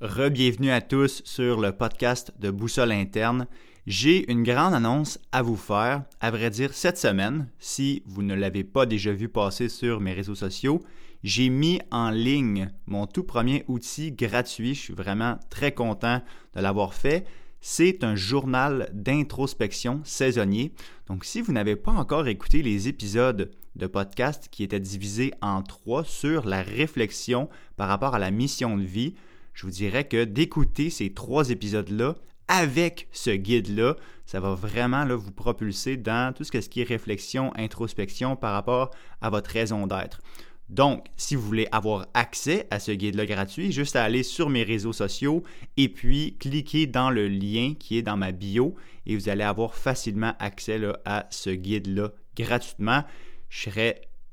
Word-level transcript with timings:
Rebienvenue 0.00 0.70
à 0.70 0.80
tous 0.80 1.22
sur 1.24 1.60
le 1.60 1.72
podcast 1.72 2.32
de 2.38 2.52
Boussole 2.52 2.92
Interne. 2.92 3.48
J'ai 3.84 4.30
une 4.30 4.44
grande 4.44 4.72
annonce 4.72 5.18
à 5.32 5.42
vous 5.42 5.56
faire, 5.56 6.04
à 6.20 6.30
vrai 6.30 6.50
dire 6.50 6.72
cette 6.72 6.98
semaine, 6.98 7.48
si 7.58 8.04
vous 8.06 8.22
ne 8.22 8.36
l'avez 8.36 8.62
pas 8.62 8.86
déjà 8.86 9.12
vu 9.12 9.28
passer 9.28 9.68
sur 9.68 9.98
mes 9.98 10.12
réseaux 10.12 10.36
sociaux. 10.36 10.84
J'ai 11.24 11.48
mis 11.48 11.80
en 11.90 12.10
ligne 12.10 12.70
mon 12.86 13.08
tout 13.08 13.24
premier 13.24 13.64
outil 13.66 14.12
gratuit. 14.12 14.76
Je 14.76 14.80
suis 14.82 14.94
vraiment 14.94 15.36
très 15.50 15.72
content 15.72 16.22
de 16.54 16.60
l'avoir 16.60 16.94
fait. 16.94 17.26
C'est 17.60 18.04
un 18.04 18.14
journal 18.14 18.88
d'introspection 18.92 20.00
saisonnier. 20.04 20.72
Donc, 21.08 21.24
si 21.24 21.40
vous 21.40 21.52
n'avez 21.52 21.74
pas 21.74 21.90
encore 21.90 22.28
écouté 22.28 22.62
les 22.62 22.86
épisodes 22.86 23.50
de 23.74 23.86
podcast 23.88 24.46
qui 24.52 24.62
étaient 24.62 24.78
divisés 24.78 25.34
en 25.42 25.60
trois 25.62 26.04
sur 26.04 26.46
la 26.46 26.62
réflexion 26.62 27.48
par 27.76 27.88
rapport 27.88 28.14
à 28.14 28.20
la 28.20 28.30
mission 28.30 28.76
de 28.76 28.84
vie, 28.84 29.16
je 29.58 29.66
vous 29.66 29.72
dirais 29.72 30.06
que 30.06 30.22
d'écouter 30.22 30.88
ces 30.88 31.12
trois 31.12 31.50
épisodes-là 31.50 32.14
avec 32.46 33.08
ce 33.10 33.30
guide-là, 33.30 33.96
ça 34.24 34.38
va 34.38 34.54
vraiment 34.54 35.04
là, 35.04 35.16
vous 35.16 35.32
propulser 35.32 35.96
dans 35.96 36.32
tout 36.32 36.44
ce 36.44 36.52
qui 36.52 36.80
est 36.80 36.84
réflexion, 36.84 37.50
introspection 37.56 38.36
par 38.36 38.52
rapport 38.52 38.90
à 39.20 39.30
votre 39.30 39.50
raison 39.50 39.88
d'être. 39.88 40.20
Donc, 40.68 41.06
si 41.16 41.34
vous 41.34 41.42
voulez 41.42 41.66
avoir 41.72 42.06
accès 42.14 42.68
à 42.70 42.78
ce 42.78 42.92
guide-là 42.92 43.26
gratuit, 43.26 43.72
juste 43.72 43.96
à 43.96 44.04
aller 44.04 44.22
sur 44.22 44.48
mes 44.48 44.62
réseaux 44.62 44.92
sociaux 44.92 45.42
et 45.76 45.88
puis 45.88 46.36
cliquer 46.38 46.86
dans 46.86 47.10
le 47.10 47.26
lien 47.26 47.74
qui 47.76 47.98
est 47.98 48.02
dans 48.02 48.16
ma 48.16 48.30
bio 48.30 48.76
et 49.06 49.16
vous 49.16 49.28
allez 49.28 49.42
avoir 49.42 49.74
facilement 49.74 50.34
accès 50.38 50.80
à 51.04 51.26
ce 51.30 51.50
guide-là 51.50 52.12
gratuitement. 52.36 53.02
Je 53.48 53.70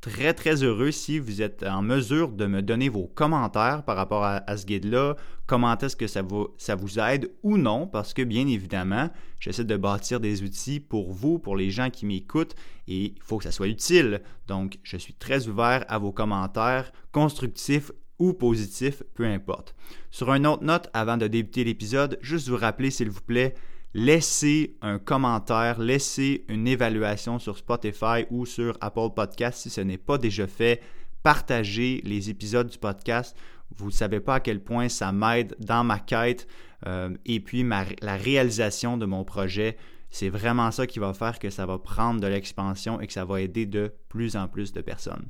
très 0.05 0.35
très 0.35 0.61
heureux 0.61 0.91
si 0.91 1.17
vous 1.17 1.41
êtes 1.41 1.63
en 1.63 1.81
mesure 1.81 2.29
de 2.29 2.45
me 2.45 2.61
donner 2.61 2.89
vos 2.89 3.07
commentaires 3.07 3.81
par 3.81 3.95
rapport 3.95 4.23
à, 4.23 4.55
ce 4.55 4.63
guide-là, 4.67 5.15
comment 5.47 5.75
est-ce 5.75 5.95
que 5.95 6.05
ça 6.05 6.21
vous, 6.21 6.49
ça 6.59 6.75
vous 6.75 6.99
aide 6.99 7.31
ou 7.41 7.57
non, 7.57 7.87
parce 7.87 8.13
que 8.13 8.21
bien 8.21 8.45
évidemment, 8.45 9.09
j'essaie 9.39 9.63
de 9.63 9.75
bâtir 9.75 10.19
des 10.19 10.43
outils 10.43 10.79
pour 10.79 11.11
vous, 11.11 11.39
pour 11.39 11.55
les 11.55 11.71
gens 11.71 11.89
qui 11.89 12.05
m'écoutent, 12.05 12.53
et 12.87 13.15
il 13.15 13.15
faut 13.19 13.39
que 13.39 13.45
ça 13.45 13.51
soit 13.51 13.67
utile. 13.67 14.21
Donc, 14.45 14.77
je 14.83 14.95
suis 14.95 15.15
très 15.15 15.47
ouvert 15.47 15.83
à 15.87 15.97
vos 15.97 16.11
commentaires 16.11 16.91
constructifs 17.11 17.91
ou 18.19 18.33
positifs, 18.33 19.01
peu 19.15 19.25
importe. 19.25 19.73
Sur 20.11 20.31
une 20.31 20.45
autre 20.45 20.63
note, 20.63 20.87
avant 20.93 21.17
de 21.17 21.25
débuter 21.25 21.63
l'épisode, 21.63 22.19
juste 22.21 22.47
vous 22.47 22.57
rappeler, 22.57 22.91
s'il 22.91 23.09
vous 23.09 23.21
plaît, 23.21 23.55
laissez 23.95 24.75
un 24.81 24.99
commentaire, 24.99 25.79
laissez 25.79 26.43
une 26.49 26.67
évaluation 26.67 27.39
sur 27.39 27.57
Spotify 27.57 28.25
ou 28.29 28.45
sur 28.45 28.77
Apple 28.81 29.11
Podcast 29.15 29.59
si 29.59 29.69
ce 29.69 29.79
n'est 29.79 29.97
pas 29.97 30.17
déjà 30.17 30.47
fait. 30.47 30.81
Partagez 31.23 32.01
les 32.03 32.29
épisodes 32.29 32.67
du 32.67 32.77
podcast. 32.77 33.37
Vous 33.73 33.87
ne 33.87 33.91
savez 33.91 34.19
pas 34.19 34.35
à 34.35 34.39
quel 34.41 34.59
point 34.59 34.89
ça 34.89 35.13
m'aide 35.13 35.55
dans 35.59 35.85
ma 35.85 35.97
quête 35.97 36.45
euh, 36.85 37.15
et 37.25 37.39
puis 37.39 37.63
la 38.01 38.17
réalisation 38.17 38.97
de 38.97 39.05
mon 39.05 39.23
projet. 39.23 39.77
C'est 40.09 40.29
vraiment 40.29 40.71
ça 40.71 40.85
qui 40.85 40.99
va 40.99 41.13
faire 41.13 41.39
que 41.39 41.49
ça 41.49 41.65
va 41.65 41.79
prendre 41.79 42.19
de 42.19 42.27
l'expansion 42.27 42.99
et 42.99 43.07
que 43.07 43.13
ça 43.13 43.23
va 43.23 43.39
aider 43.39 43.65
de 43.65 43.93
plus 44.09 44.35
en 44.35 44.49
plus 44.49 44.73
de 44.73 44.81
personnes. 44.81 45.25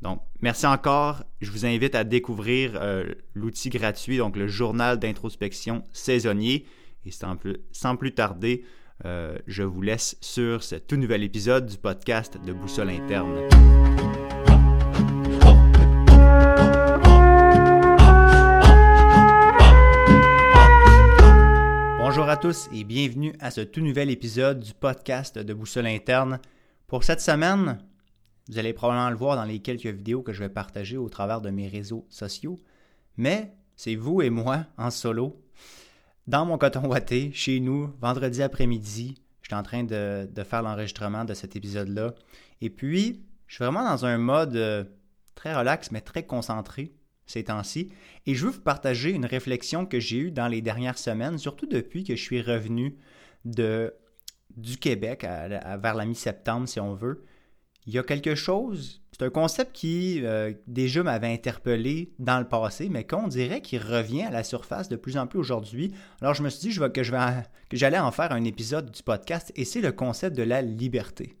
Donc, 0.00 0.22
merci 0.40 0.66
encore. 0.66 1.24
Je 1.42 1.50
vous 1.50 1.66
invite 1.66 1.94
à 1.94 2.04
découvrir 2.04 2.72
euh, 2.76 3.04
l'outil 3.34 3.68
gratuit, 3.68 4.16
donc 4.16 4.36
le 4.36 4.48
journal 4.48 4.98
d'introspection 4.98 5.84
saisonnier. 5.92 6.64
Et 7.08 7.10
sans 7.10 7.96
plus, 7.96 8.12
tarder, 8.12 8.66
euh, 9.06 9.38
je 9.46 9.62
vous 9.62 9.80
laisse 9.80 10.18
sur 10.20 10.62
ce 10.62 10.74
tout 10.74 10.96
nouvel 10.96 11.22
épisode 11.22 11.64
du 11.64 11.78
podcast 11.78 12.36
de 12.44 12.52
Boussole 12.52 12.90
Interne. 12.90 13.48
Bonjour 21.96 22.28
à 22.28 22.36
tous 22.36 22.68
et 22.74 22.84
bienvenue 22.84 23.32
à 23.40 23.50
ce 23.50 23.62
tout 23.62 23.80
nouvel 23.80 24.10
épisode 24.10 24.60
du 24.60 24.74
podcast 24.74 25.38
de 25.38 25.54
Boussole 25.54 25.86
Interne. 25.86 26.40
Pour 26.88 27.04
cette 27.04 27.22
semaine, 27.22 27.78
vous 28.50 28.58
allez 28.58 28.74
probablement 28.74 29.08
le 29.08 29.16
voir 29.16 29.36
dans 29.36 29.44
les 29.44 29.60
quelques 29.60 29.86
vidéos 29.86 30.20
que 30.20 30.34
je 30.34 30.40
vais 30.40 30.50
partager 30.50 30.98
au 30.98 31.08
travers 31.08 31.40
de 31.40 31.48
mes 31.48 31.68
réseaux 31.68 32.04
sociaux, 32.10 32.58
mais 33.16 33.54
c'est 33.76 33.94
vous 33.94 34.20
et 34.20 34.28
moi 34.28 34.66
en 34.76 34.90
solo 34.90 35.40
dans 36.28 36.44
mon 36.44 36.58
coton 36.58 36.84
ouaté, 36.86 37.32
chez 37.32 37.58
nous, 37.58 37.90
vendredi 38.02 38.42
après-midi. 38.42 39.14
J'étais 39.40 39.54
en 39.54 39.62
train 39.62 39.82
de, 39.82 40.28
faire 40.44 40.62
l'enregistrement 40.62 41.24
de 41.24 41.32
cet 41.32 41.56
épisode-là. 41.56 42.14
Et 42.60 42.68
puis, 42.68 43.24
je 43.46 43.54
suis 43.54 43.64
vraiment 43.64 43.82
dans 43.82 44.04
un 44.04 44.18
mode 44.18 44.54
euh, 44.54 44.84
très 45.34 45.56
relax, 45.56 45.90
mais 45.90 46.02
très 46.02 46.24
concentré 46.24 46.92
ces 47.24 47.44
temps-ci. 47.44 47.90
Et 48.26 48.34
je 48.34 48.44
veux 48.44 48.52
vous 48.52 48.60
partager 48.60 49.10
une 49.10 49.24
réflexion 49.24 49.86
que 49.86 50.00
j'ai 50.00 50.18
eue 50.18 50.30
dans 50.30 50.48
les 50.48 50.60
dernières 50.60 50.98
semaines, 50.98 51.38
surtout 51.38 51.66
depuis 51.66 52.04
que 52.04 52.14
je 52.14 52.22
suis 52.22 52.42
revenu 52.42 52.98
du 53.46 54.76
Québec 54.78 55.22
vers 55.22 55.94
la 55.94 56.04
mi-septembre, 56.04 56.68
si 56.68 56.78
on 56.78 56.94
veut. 56.94 57.24
Il 57.88 57.94
y 57.94 57.98
a 57.98 58.02
quelque 58.04 58.36
chose 58.36 59.00
c'est 59.18 59.24
un 59.24 59.30
concept 59.30 59.72
qui 59.72 60.20
euh, 60.22 60.52
déjà 60.68 61.02
m'avait 61.02 61.32
interpellé 61.32 62.12
dans 62.20 62.38
le 62.38 62.46
passé, 62.46 62.88
mais 62.88 63.02
qu'on 63.02 63.26
dirait 63.26 63.60
qu'il 63.60 63.82
revient 63.82 64.22
à 64.22 64.30
la 64.30 64.44
surface 64.44 64.88
de 64.88 64.94
plus 64.94 65.16
en 65.16 65.26
plus 65.26 65.40
aujourd'hui. 65.40 65.92
Alors 66.20 66.34
je 66.34 66.44
me 66.44 66.48
suis 66.50 66.68
dit 66.68 66.70
je 66.70 66.84
que, 66.84 67.02
je 67.02 67.10
vais, 67.10 67.42
que 67.68 67.76
j'allais 67.76 67.98
en 67.98 68.12
faire 68.12 68.30
un 68.30 68.44
épisode 68.44 68.92
du 68.92 69.02
podcast 69.02 69.50
et 69.56 69.64
c'est 69.64 69.80
le 69.80 69.90
concept 69.90 70.36
de 70.36 70.44
la 70.44 70.62
liberté. 70.62 71.36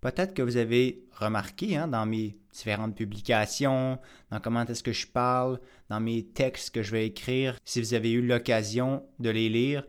Peut-être 0.00 0.34
que 0.34 0.42
vous 0.42 0.56
avez 0.56 1.02
remarqué 1.10 1.76
hein, 1.76 1.88
dans 1.88 2.06
mes 2.06 2.36
différentes 2.52 2.94
publications, 2.94 3.98
dans 4.30 4.38
comment 4.38 4.64
est-ce 4.64 4.84
que 4.84 4.92
je 4.92 5.08
parle, 5.08 5.58
dans 5.88 5.98
mes 5.98 6.22
textes 6.22 6.72
que 6.72 6.84
je 6.84 6.92
vais 6.92 7.06
écrire, 7.06 7.56
si 7.64 7.80
vous 7.80 7.94
avez 7.94 8.12
eu 8.12 8.24
l'occasion 8.24 9.02
de 9.18 9.30
les 9.30 9.48
lire, 9.48 9.84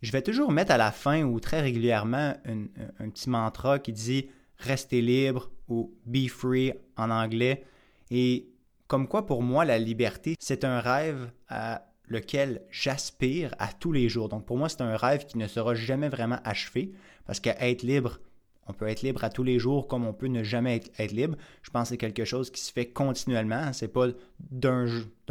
je 0.00 0.10
vais 0.10 0.22
toujours 0.22 0.52
mettre 0.52 0.72
à 0.72 0.78
la 0.78 0.90
fin 0.90 1.22
ou 1.22 1.38
très 1.38 1.60
régulièrement 1.60 2.34
un 2.46 3.10
petit 3.10 3.28
mantra 3.28 3.78
qui 3.78 3.92
dit 3.92 4.30
rester 4.58 5.00
libre 5.00 5.50
ou 5.68 5.94
be 6.04 6.28
free 6.28 6.72
en 6.96 7.10
anglais. 7.10 7.64
Et 8.10 8.48
comme 8.86 9.08
quoi 9.08 9.26
pour 9.26 9.42
moi, 9.42 9.64
la 9.64 9.78
liberté, 9.78 10.36
c'est 10.38 10.64
un 10.64 10.80
rêve 10.80 11.30
à 11.48 11.86
lequel 12.08 12.62
j'aspire 12.70 13.54
à 13.58 13.72
tous 13.72 13.92
les 13.92 14.08
jours. 14.08 14.28
Donc 14.28 14.46
pour 14.46 14.56
moi, 14.56 14.68
c'est 14.68 14.82
un 14.82 14.96
rêve 14.96 15.26
qui 15.26 15.38
ne 15.38 15.46
sera 15.46 15.74
jamais 15.74 16.08
vraiment 16.08 16.38
achevé 16.44 16.92
parce 17.26 17.40
qu'être 17.40 17.82
libre, 17.82 18.20
on 18.68 18.72
peut 18.72 18.88
être 18.88 19.02
libre 19.02 19.22
à 19.24 19.30
tous 19.30 19.42
les 19.42 19.58
jours 19.58 19.86
comme 19.86 20.04
on 20.06 20.12
peut 20.12 20.26
ne 20.26 20.42
jamais 20.42 20.80
être, 20.98 21.12
libre. 21.12 21.36
Je 21.62 21.70
pense 21.70 21.84
que 21.84 21.88
c'est 21.90 21.96
quelque 21.96 22.24
chose 22.24 22.50
qui 22.50 22.60
se 22.60 22.72
fait 22.72 22.86
continuellement. 22.86 23.72
C'est 23.72 23.88
pas 23.88 24.08
d'un 24.38 24.86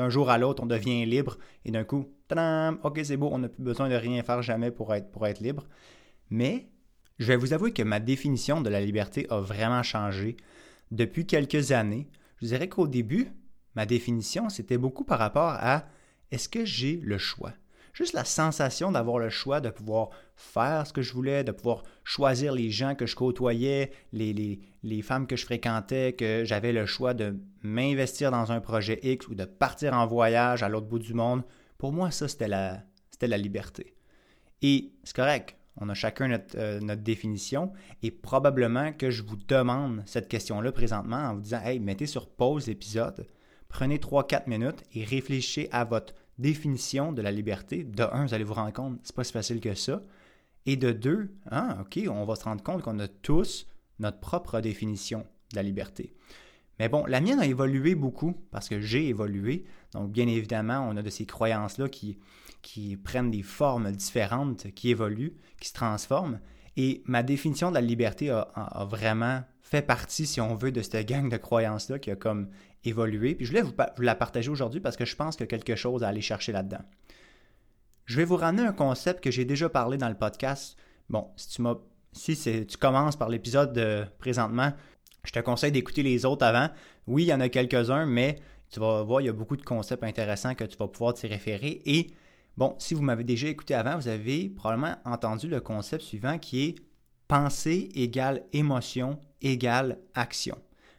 jour 0.10 0.30
à 0.30 0.38
l'autre, 0.38 0.64
on 0.64 0.68
devient 0.68 1.06
libre 1.06 1.38
et 1.64 1.72
d'un 1.72 1.84
coup, 1.84 2.10
ok, 2.84 3.00
c'est 3.04 3.18
beau, 3.18 3.30
on 3.32 3.40
n'a 3.40 3.50
plus 3.50 3.64
besoin 3.64 3.90
de 3.90 3.96
rien 3.96 4.24
faire 4.24 4.42
jamais 4.42 4.72
pour 4.72 4.94
être, 4.94 5.10
pour 5.12 5.28
être 5.28 5.40
libre. 5.40 5.66
Mais 6.30 6.68
je 7.18 7.28
vais 7.28 7.38
vous 7.38 7.54
avouer 7.54 7.72
que 7.72 7.84
ma 7.84 8.00
définition 8.00 8.62
de 8.62 8.70
la 8.70 8.82
liberté 8.82 9.26
a 9.30 9.40
vraiment 9.40 9.84
changé 9.84 10.36
depuis 10.92 11.26
quelques 11.26 11.72
années. 11.72 12.08
Je 12.42 12.48
dirais 12.48 12.68
qu'au 12.68 12.88
début, 12.88 13.32
ma 13.76 13.86
définition, 13.86 14.50
c'était 14.50 14.78
beaucoup 14.78 15.06
par 15.06 15.20
rapport 15.20 15.52
à 15.52 15.86
est-ce 16.32 16.50
que 16.50 16.66
j'ai 16.66 16.98
le 16.98 17.18
choix? 17.18 17.54
Juste 17.94 18.14
la 18.14 18.26
sensation 18.26 18.92
d'avoir 18.92 19.20
le 19.20 19.30
choix 19.30 19.62
de 19.62 19.70
pouvoir 19.70 20.10
faire 20.36 20.86
ce 20.86 20.92
que 20.92 21.02
je 21.02 21.14
voulais, 21.14 21.46
de 21.46 21.54
pouvoir 21.54 21.84
choisir 22.04 22.52
les 22.52 22.70
gens 22.70 22.94
que 22.94 23.06
je 23.06 23.16
côtoyais, 23.16 23.92
les, 24.12 25.02
femmes 25.02 25.28
que 25.28 25.38
je 25.38 25.46
fréquentais, 25.46 26.12
que 26.12 26.44
j'avais 26.44 26.74
le 26.74 26.86
choix 26.86 27.14
de 27.14 27.40
m'investir 27.62 28.32
dans 28.32 28.52
un 28.52 28.60
projet 28.60 29.00
X 29.02 29.30
ou 29.30 29.36
de 29.36 29.46
partir 29.46 29.94
en 29.94 30.06
voyage 30.08 30.62
à 30.62 30.68
l'autre 30.68 30.88
bout 30.88 31.00
du 31.00 31.14
monde. 31.14 31.44
Pour 31.78 31.94
moi, 31.94 32.12
ça, 32.12 32.28
c'était 32.28 32.50
la, 32.50 32.84
c'était 33.12 33.28
la 33.28 33.38
liberté. 33.38 33.96
Et 34.62 34.92
c'est 35.06 35.16
correct, 35.16 35.56
on 35.78 35.90
a 35.90 35.94
chacun 35.94 36.40
euh, 36.56 36.80
notre, 36.80 37.02
définition 37.02 37.72
et 38.02 38.12
probablement 38.12 38.94
que 38.94 39.12
je 39.12 39.24
vous 39.24 39.36
demande 39.36 40.04
cette 40.06 40.28
question-là 40.28 40.72
présentement 40.72 41.18
en 41.18 41.36
vous 41.36 41.42
disant 41.42 41.62
Hey, 41.64 41.80
mettez 41.80 42.06
sur 42.06 42.30
pause 42.30 42.68
l'épisode, 42.68 43.28
prenez 43.68 43.98
3-4 43.98 44.48
minutes 44.48 44.84
et 44.94 45.04
réfléchissez 45.04 45.70
à 45.72 45.84
votre 45.84 46.14
définition 46.38 47.12
de 47.12 47.22
la 47.22 47.32
liberté. 47.32 47.84
De 47.84 48.04
un, 48.04 48.26
vous 48.26 48.34
allez 48.34 48.44
vous 48.44 48.54
rendre 48.54 48.74
compte, 48.74 49.00
c'est 49.04 49.16
pas 49.16 49.24
si 49.24 49.32
facile 49.32 49.60
que 49.60 49.74
ça. 49.74 50.02
Et 50.66 50.78
de 50.78 50.92
deux, 50.92 51.36
ah, 51.52 51.78
OK, 51.82 52.00
on 52.10 52.26
va 52.26 52.36
se 52.36 52.44
rendre 52.44 52.64
compte 52.64 52.82
qu'on 52.82 53.00
a 53.00 53.08
tous 53.08 53.68
notre 54.00 54.20
propre 54.20 54.62
définition 54.62 55.26
de 55.52 55.58
la 55.58 55.64
liberté. 55.64 56.14
Mais 56.80 56.90
bon, 56.90 57.06
la 57.06 57.22
mienne 57.22 57.40
a 57.40 57.46
évolué 57.46 57.96
beaucoup 57.96 58.34
parce 58.52 58.68
que 58.68 58.82
j'ai 58.82 59.08
évolué. 59.08 59.66
Donc, 59.94 60.12
bien 60.12 60.28
évidemment, 60.28 60.88
on 60.90 60.98
a 60.98 61.02
de 61.02 61.10
ces 61.10 61.26
croyances-là 61.26 61.88
qui, 61.88 62.20
qui 62.62 62.98
prennent 62.98 63.32
des 63.32 63.44
formes 63.44 63.92
différentes, 63.92 64.72
qui 64.74 64.90
évoluent, 64.90 65.36
qui 65.60 65.70
se 65.70 65.74
transforment. 65.74 66.40
Et 66.78 67.04
ma 67.06 67.24
définition 67.24 67.70
de 67.70 67.76
la 67.76 67.82
liberté 67.82 68.30
a, 68.30 68.88
vraiment 68.90 69.44
fait 69.62 69.82
partie, 69.82 70.26
si 70.26 70.42
on 70.42 70.56
veut, 70.56 70.72
de 70.72 70.82
cette 70.82 71.08
gang 71.08 71.30
de 71.30 71.38
croyances-là 71.38 72.00
qui 72.00 72.12
a 72.12 72.16
comme 72.16 72.50
évolué. 72.84 73.36
Puis 73.36 73.46
je 73.46 73.52
voulais 73.52 73.62
vous, 73.62 73.74
la 74.00 74.16
partager 74.16 74.50
aujourd'hui 74.50 74.82
parce 74.82 74.98
que 74.98 75.06
je 75.06 75.16
pense 75.16 75.36
qu'il 75.36 75.44
y 75.44 75.46
a 75.46 75.48
quelque 75.48 75.76
chose 75.76 76.04
à 76.04 76.10
aller 76.10 76.22
chercher 76.22 76.52
là-dedans. 76.52 76.84
Je 78.06 78.18
vais 78.18 78.26
vous 78.26 78.36
ramener 78.36 78.64
un 78.64 78.74
concept 78.74 79.24
que 79.24 79.32
j'ai 79.32 79.46
déjà 79.46 79.70
parlé 79.70 79.98
dans 79.98 80.10
le 80.10 80.16
podcast. 80.16 80.78
Bon, 81.10 81.30
si 81.38 81.50
tu 81.50 81.64
si 82.12 82.66
tu 82.66 82.78
commences 82.78 83.16
par 83.16 83.30
l'épisode 83.30 84.10
présentement, 84.20 84.74
je 85.26 85.32
te 85.32 85.40
conseille 85.40 85.72
d'écouter 85.72 86.04
les 86.04 86.26
autres 86.26 86.46
avant. 86.46 86.70
Oui, 87.08 87.24
il 87.24 87.28
y 87.28 87.34
en 87.34 87.40
a 87.40 87.50
quelques-uns, 87.50 88.06
mais 88.06 88.38
Tu 88.70 88.80
vas 88.80 89.04
voir, 89.04 89.22
il 89.22 89.26
y 89.26 89.30
a 89.30 89.34
beaucoup 89.34 89.58
de 89.58 89.64
concepts 89.64 90.04
intéressants 90.04 90.56
que 90.56 90.64
tu 90.64 90.76
vas 90.78 90.88
pouvoir 90.88 91.14
t'y 91.14 91.28
référer. 91.28 91.82
Et 91.86 92.08
bon, 92.58 92.76
si 92.80 92.94
vous 92.94 93.04
m'avez 93.04 93.24
déjà 93.24 93.48
écouté 93.48 93.76
avant, 93.76 93.96
vous 93.96 94.08
avez 94.08 94.50
probablement 94.50 94.96
entendu 95.06 95.48
le 95.48 95.60
concept 95.60 96.04
suivant 96.04 96.40
qui 96.40 96.66
est 96.66 96.76
pensée 97.28 97.90
égale 97.96 98.44
émotion 98.54 99.20
égale 99.42 100.00
action. 100.14 100.58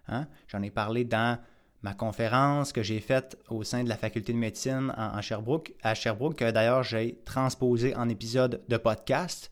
Hein? 0.09 0.27
J'en 0.49 0.63
ai 0.63 0.71
parlé 0.71 1.05
dans 1.05 1.39
ma 1.83 1.95
conférence 1.95 2.73
que 2.73 2.83
j'ai 2.83 3.01
faite 3.01 3.37
au 3.49 3.63
sein 3.63 3.85
de 3.85 3.89
la 3.89 3.97
faculté 3.97 4.33
de 4.33 4.39
médecine 4.39 4.93
en, 4.97 5.21
Sherbrooke, 5.21 5.75
à 5.83 5.95
Sherbrooke, 5.95 6.37
que 6.37 6.51
d'ailleurs 6.51 6.83
j'ai 6.83 7.19
transposé 7.25 7.95
en 7.95 8.09
épisode 8.09 8.63
de 8.69 8.77
podcast. 8.77 9.51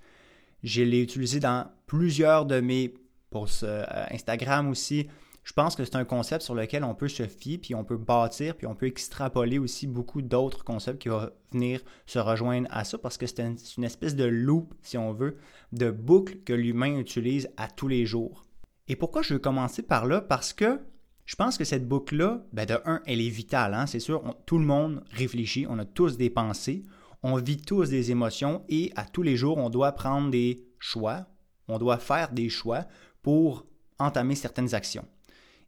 Je 0.62 0.82
l'ai 0.82 1.03
utilisé 1.03 1.41
dans 1.41 1.71
plusieurs 1.87 2.47
de 2.47 2.61
mes 2.61 2.94
posts 3.35 3.65
euh, 3.65 3.85
Instagram 4.11 4.71
aussi. 4.71 5.09
Je 5.43 5.53
pense 5.53 5.77
que 5.77 5.85
c'est 5.85 5.97
un 5.97 6.05
concept 6.05 6.43
sur 6.43 6.55
lequel 6.55 6.85
on 6.85 6.95
peut 6.95 7.09
se 7.09 7.25
fier, 7.25 7.59
puis 7.59 7.75
on 7.75 7.85
peut 7.85 7.99
bâtir, 7.99 8.57
puis 8.57 8.67
on 8.67 8.75
peut 8.75 8.87
extrapoler 8.87 9.59
aussi 9.59 9.87
beaucoup 9.87 10.23
d'autres 10.23 10.65
concepts 10.65 11.03
qui 11.03 11.11
vont 11.11 11.29
venir 11.53 11.81
se 12.07 12.19
rejoindre 12.19 12.67
à 12.71 12.85
ça, 12.85 12.97
parce 12.97 13.19
que 13.19 13.27
c'est 13.27 13.43
une 13.77 13.85
espèce 13.85 14.17
de 14.17 14.25
loop, 14.25 14.73
si 14.81 14.97
on 14.97 15.13
veut, 15.13 15.37
de 15.73 15.91
boucle 15.91 16.39
que 16.47 16.55
l'humain 16.55 16.99
utilise 16.99 17.51
à 17.59 17.69
tous 17.69 17.89
les 17.89 18.07
jours. 18.07 18.47
Et 18.89 18.97
pourquoi 18.97 19.21
je 19.21 19.35
veux 19.35 19.41
commencer 19.41 19.83
par 19.83 20.07
là? 20.07 20.23
Parce 20.23 20.55
que 20.55 20.81
je 21.27 21.37
pense 21.37 21.59
que 21.59 21.65
cette 21.65 21.89
boucle-là, 21.89 22.47
ben 22.53 22.67
de 22.67 22.79
un, 22.85 23.03
elle 23.07 23.21
est 23.21 23.29
vitale. 23.29 23.75
Hein? 23.75 23.87
C'est 23.87 24.01
sûr, 24.01 24.23
tout 24.47 24.59
le 24.59 24.67
monde 24.67 25.03
réfléchit, 25.11 25.67
on 25.69 25.79
a 25.79 25.85
tous 25.85 26.17
des 26.17 26.31
pensées, 26.31 26.85
on 27.23 27.37
vit 27.37 27.57
tous 27.57 27.89
des 27.89 28.11
émotions 28.11 28.63
et 28.69 28.93
à 28.97 29.05
tous 29.05 29.23
les 29.23 29.37
jours, 29.37 29.59
on 29.59 29.71
doit 29.71 29.93
prendre 29.93 30.31
des 30.31 30.67
choix, 30.79 31.27
on 31.69 31.79
doit 31.79 31.99
faire 31.99 32.33
des 32.33 32.51
choix 32.51 32.87
pour 33.25 33.67
entamer 33.99 34.37
certaines 34.37 34.75
actions. 34.75 35.09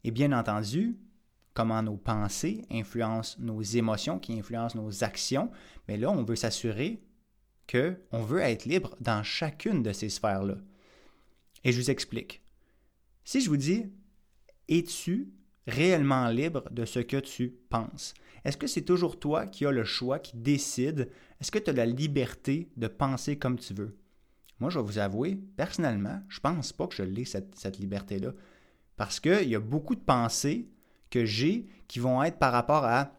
Et 0.05 0.13
bien 0.13 0.31
entendu, 0.33 0.97
comment 1.55 1.83
nos 1.83 1.97
pensées 1.97 2.65
influencent 2.71 3.37
nos 3.41 3.63
émotions, 3.63 4.21
qui 4.21 4.39
influencent 4.39 4.79
nos 4.79 5.03
actions, 5.03 5.51
mais 5.89 5.97
là, 5.97 6.11
on 6.11 6.23
veut 6.23 6.37
s'assurer 6.37 7.03
qu'on 7.69 8.23
veut 8.23 8.41
être 8.41 8.67
libre 8.67 8.95
dans 9.01 9.25
chacune 9.25 9.83
de 9.83 9.93
ces 9.93 10.11
sphères-là. 10.11 10.57
Et 11.65 11.73
je 11.73 11.81
vous 11.81 11.91
explique. 11.91 12.43
Si 13.25 13.41
je 13.41 13.49
vous 13.49 13.57
dis, 13.57 13.87
es-tu 14.69 15.33
réellement 15.67 16.29
libre 16.29 16.71
de 16.71 16.85
ce 16.85 17.01
que 17.01 17.17
tu 17.17 17.57
penses? 17.71 18.13
Est-ce 18.45 18.59
que 18.59 18.69
c'est 18.69 18.83
toujours 18.83 19.19
toi 19.19 19.47
qui 19.47 19.65
as 19.65 19.73
le 19.73 19.85
choix, 19.85 20.19
qui 20.19 20.37
décide? 20.37 21.11
Est-ce 21.41 21.51
que 21.51 21.59
tu 21.59 21.71
as 21.71 21.73
la 21.73 21.87
liberté 21.87 22.71
de 22.77 22.87
penser 22.87 23.39
comme 23.39 23.59
tu 23.59 23.73
veux? 23.75 23.99
Moi, 24.59 24.71
je 24.71 24.79
vais 24.79 24.85
vous 24.85 24.99
avouer, 24.99 25.39
personnellement, 25.57 26.21
je 26.29 26.39
ne 26.39 26.43
pense 26.43 26.73
pas 26.73 26.87
que 26.87 26.95
je 26.95 27.03
l'ai, 27.03 27.25
cette, 27.25 27.79
liberté-là. 27.79 28.31
Parce 28.97 29.21
qu'il 29.21 29.49
y 29.49 29.55
a 29.55 29.61
beaucoup 29.61 29.95
de 29.95 30.01
pensées 30.01 30.69
que 31.11 31.25
j'ai 31.25 31.67
qui 31.89 31.99
vont 31.99 32.23
être 32.23 32.39
par 32.39 32.53
rapport 32.53 32.85
à 32.85 33.13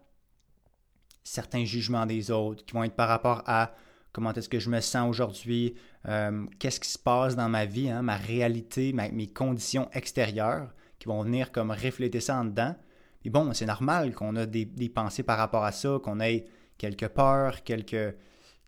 certains 1.24 1.66
jugements 1.66 2.06
des 2.06 2.32
autres, 2.32 2.66
qui 2.66 2.74
vont 2.74 2.84
être 2.84 2.96
par 2.96 3.08
rapport 3.08 3.44
à 3.46 3.76
comment 4.12 4.34
est-ce 4.34 4.50
que 4.50 4.60
je 4.60 4.70
me 4.70 4.82
sens 4.82 5.10
aujourd'hui, 5.10 5.76
euh, 6.08 6.46
qu'est-ce 6.58 6.80
qui 6.80 6.90
se 6.90 6.98
passe 6.98 7.36
dans 7.36 7.50
ma 7.50 7.66
vie, 7.66 7.90
hein, 7.90 8.02
ma 8.02 8.16
réalité, 8.16 8.94
mes 8.94 9.28
conditions 9.28 9.90
extérieures 9.94 10.74
qui 11.00 11.08
vont 11.08 11.22
venir 11.22 11.52
comme 11.52 11.72
refléter 11.72 12.20
ça 12.20 12.38
en 12.38 12.46
dedans. 12.46 12.76
Et 13.24 13.30
bon, 13.30 13.54
c'est 13.54 13.66
normal 13.66 14.14
qu'on 14.14 14.36
a 14.36 14.46
des, 14.46 14.66
pensées 14.90 15.24
par 15.24 15.38
rapport 15.38 15.64
à 15.64 15.72
ça, 15.72 16.00
qu'on 16.02 16.20
ait 16.20 16.46
quelques 16.78 17.10
peurs, 17.10 17.64
quelque, 17.64 18.16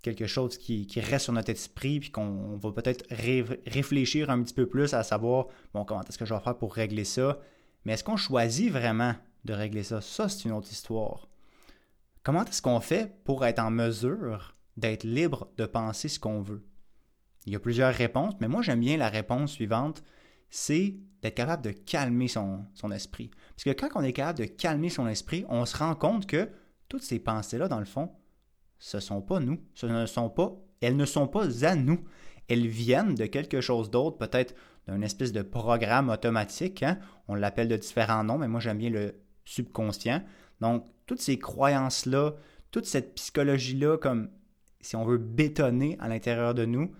quelque 0.02 0.28
chose 0.28 0.58
qui, 0.58 0.88
reste 0.98 1.26
sur 1.26 1.34
notre 1.34 1.50
esprit, 1.50 2.00
puis 2.00 2.12
qu'on 2.12 2.58
va 2.58 2.72
peut-être 2.72 3.06
réfléchir 3.10 4.30
un 4.30 4.42
petit 4.44 4.54
peu 4.54 4.66
plus 4.66 4.94
à 4.94 5.04
savoir, 5.04 5.48
bon, 5.74 5.86
comment 5.86 6.02
est-ce 6.04 6.18
que 6.18 6.26
je 6.26 6.34
vais 6.34 6.40
faire 6.40 6.58
pour 6.58 6.74
régler 6.74 7.04
ça? 7.04 7.40
Mais 7.86 7.94
est-ce 7.94 8.04
qu'on 8.04 8.18
choisit 8.18 8.72
vraiment 8.72 9.16
de 9.46 9.54
régler 9.54 9.84
ça? 9.84 10.02
Ça, 10.02 10.30
c'est 10.30 10.46
une 10.46 10.54
autre 10.54 10.72
histoire. 10.72 11.28
Comment 12.24 12.46
est-ce 12.46 12.62
qu'on 12.62 12.80
fait 12.80 13.24
pour 13.24 13.46
être 13.46 13.60
en 13.60 13.72
mesure 13.72 14.56
d'être 14.78 15.04
libre 15.04 15.50
de 15.58 15.66
penser 15.66 16.08
ce 16.08 16.20
qu'on 16.20 16.42
veut? 16.42 16.66
Il 17.46 17.54
y 17.54 17.56
a 17.56 17.60
plusieurs 17.60 17.94
réponses, 17.94 18.36
mais 18.40 18.48
moi 18.48 18.62
j'aime 18.62 18.82
bien 18.82 18.98
la 18.98 19.10
réponse 19.10 19.54
suivante, 19.54 20.04
c'est 20.50 20.96
d'être 21.22 21.36
capable 21.36 21.64
de 21.64 21.72
calmer 21.72 22.28
son, 22.28 22.66
esprit. 22.94 23.32
Parce 23.56 23.64
que 23.64 23.72
quand 23.72 23.90
on 23.96 24.04
est 24.04 24.14
capable 24.14 24.40
de 24.40 24.46
calmer 24.46 24.90
son 24.90 25.08
esprit, 25.08 25.46
on 25.50 25.66
se 25.66 25.78
rend 25.78 25.96
compte 25.96 26.26
que 26.28 26.50
toutes 26.88 27.04
ces 27.04 27.20
pensées-là, 27.20 27.68
dans 27.68 27.80
le 27.80 27.86
fond, 27.86 28.12
ce 28.80 28.98
ne 28.98 29.02
sont 29.02 29.22
pas 29.22 29.40
nous. 29.40 29.60
Ce 29.76 29.86
ne 29.86 30.06
sont 30.06 30.30
pas, 30.30 30.54
elles 30.82 30.96
ne 30.96 31.06
sont 31.06 31.28
pas 31.28 31.66
à 31.66 31.76
nous. 31.76 32.00
Elles 32.48 32.68
viennent 32.68 33.16
de 33.16 33.26
quelque 33.26 33.62
chose 33.62 33.92
d'autre, 33.92 34.18
peut-être 34.18 34.56
d'un 34.88 35.02
espèce 35.02 35.32
de 35.32 35.42
programme 35.42 36.10
automatique. 36.10 36.82
Hein. 36.82 36.98
On 37.28 37.36
l'appelle 37.36 37.68
de 37.68 37.78
différents 37.78 38.24
noms, 38.24 38.40
mais 38.40 38.48
moi 38.48 38.60
j'aime 38.60 38.80
bien 38.80 38.90
le 38.90 39.16
subconscient. 39.46 40.24
Donc, 40.62 40.86
toutes 41.06 41.22
ces 41.22 41.38
croyances-là, 41.38 42.34
toute 42.72 42.86
cette 42.86 43.14
psychologie-là, 43.16 43.98
comme 43.98 44.30
si 44.82 44.96
on 44.96 45.06
veut 45.06 45.18
bétonner 45.18 45.98
à 46.00 46.08
l'intérieur 46.08 46.54
de 46.54 46.66
nous, 46.66 46.92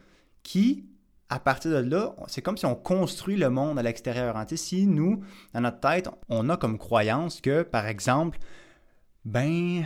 qui, 0.44 0.86
à 1.30 1.40
partir 1.40 1.72
de 1.72 1.90
là, 1.90 2.16
c'est 2.28 2.42
comme 2.42 2.58
si 2.58 2.66
on 2.66 2.76
construit 2.76 3.38
le 3.38 3.50
monde 3.50 3.80
à 3.80 3.84
l'extérieur. 3.84 4.38
Hein. 4.38 4.46
Si 4.56 4.86
nous, 4.86 5.24
dans 5.54 5.62
notre 5.62 5.80
tête, 5.80 6.10
on 6.28 6.50
a 6.50 6.58
comme 6.58 6.78
croyance 6.78 7.42
que, 7.42 7.64
par 7.64 7.88
exemple, 7.88 8.40
ben, 9.26 9.84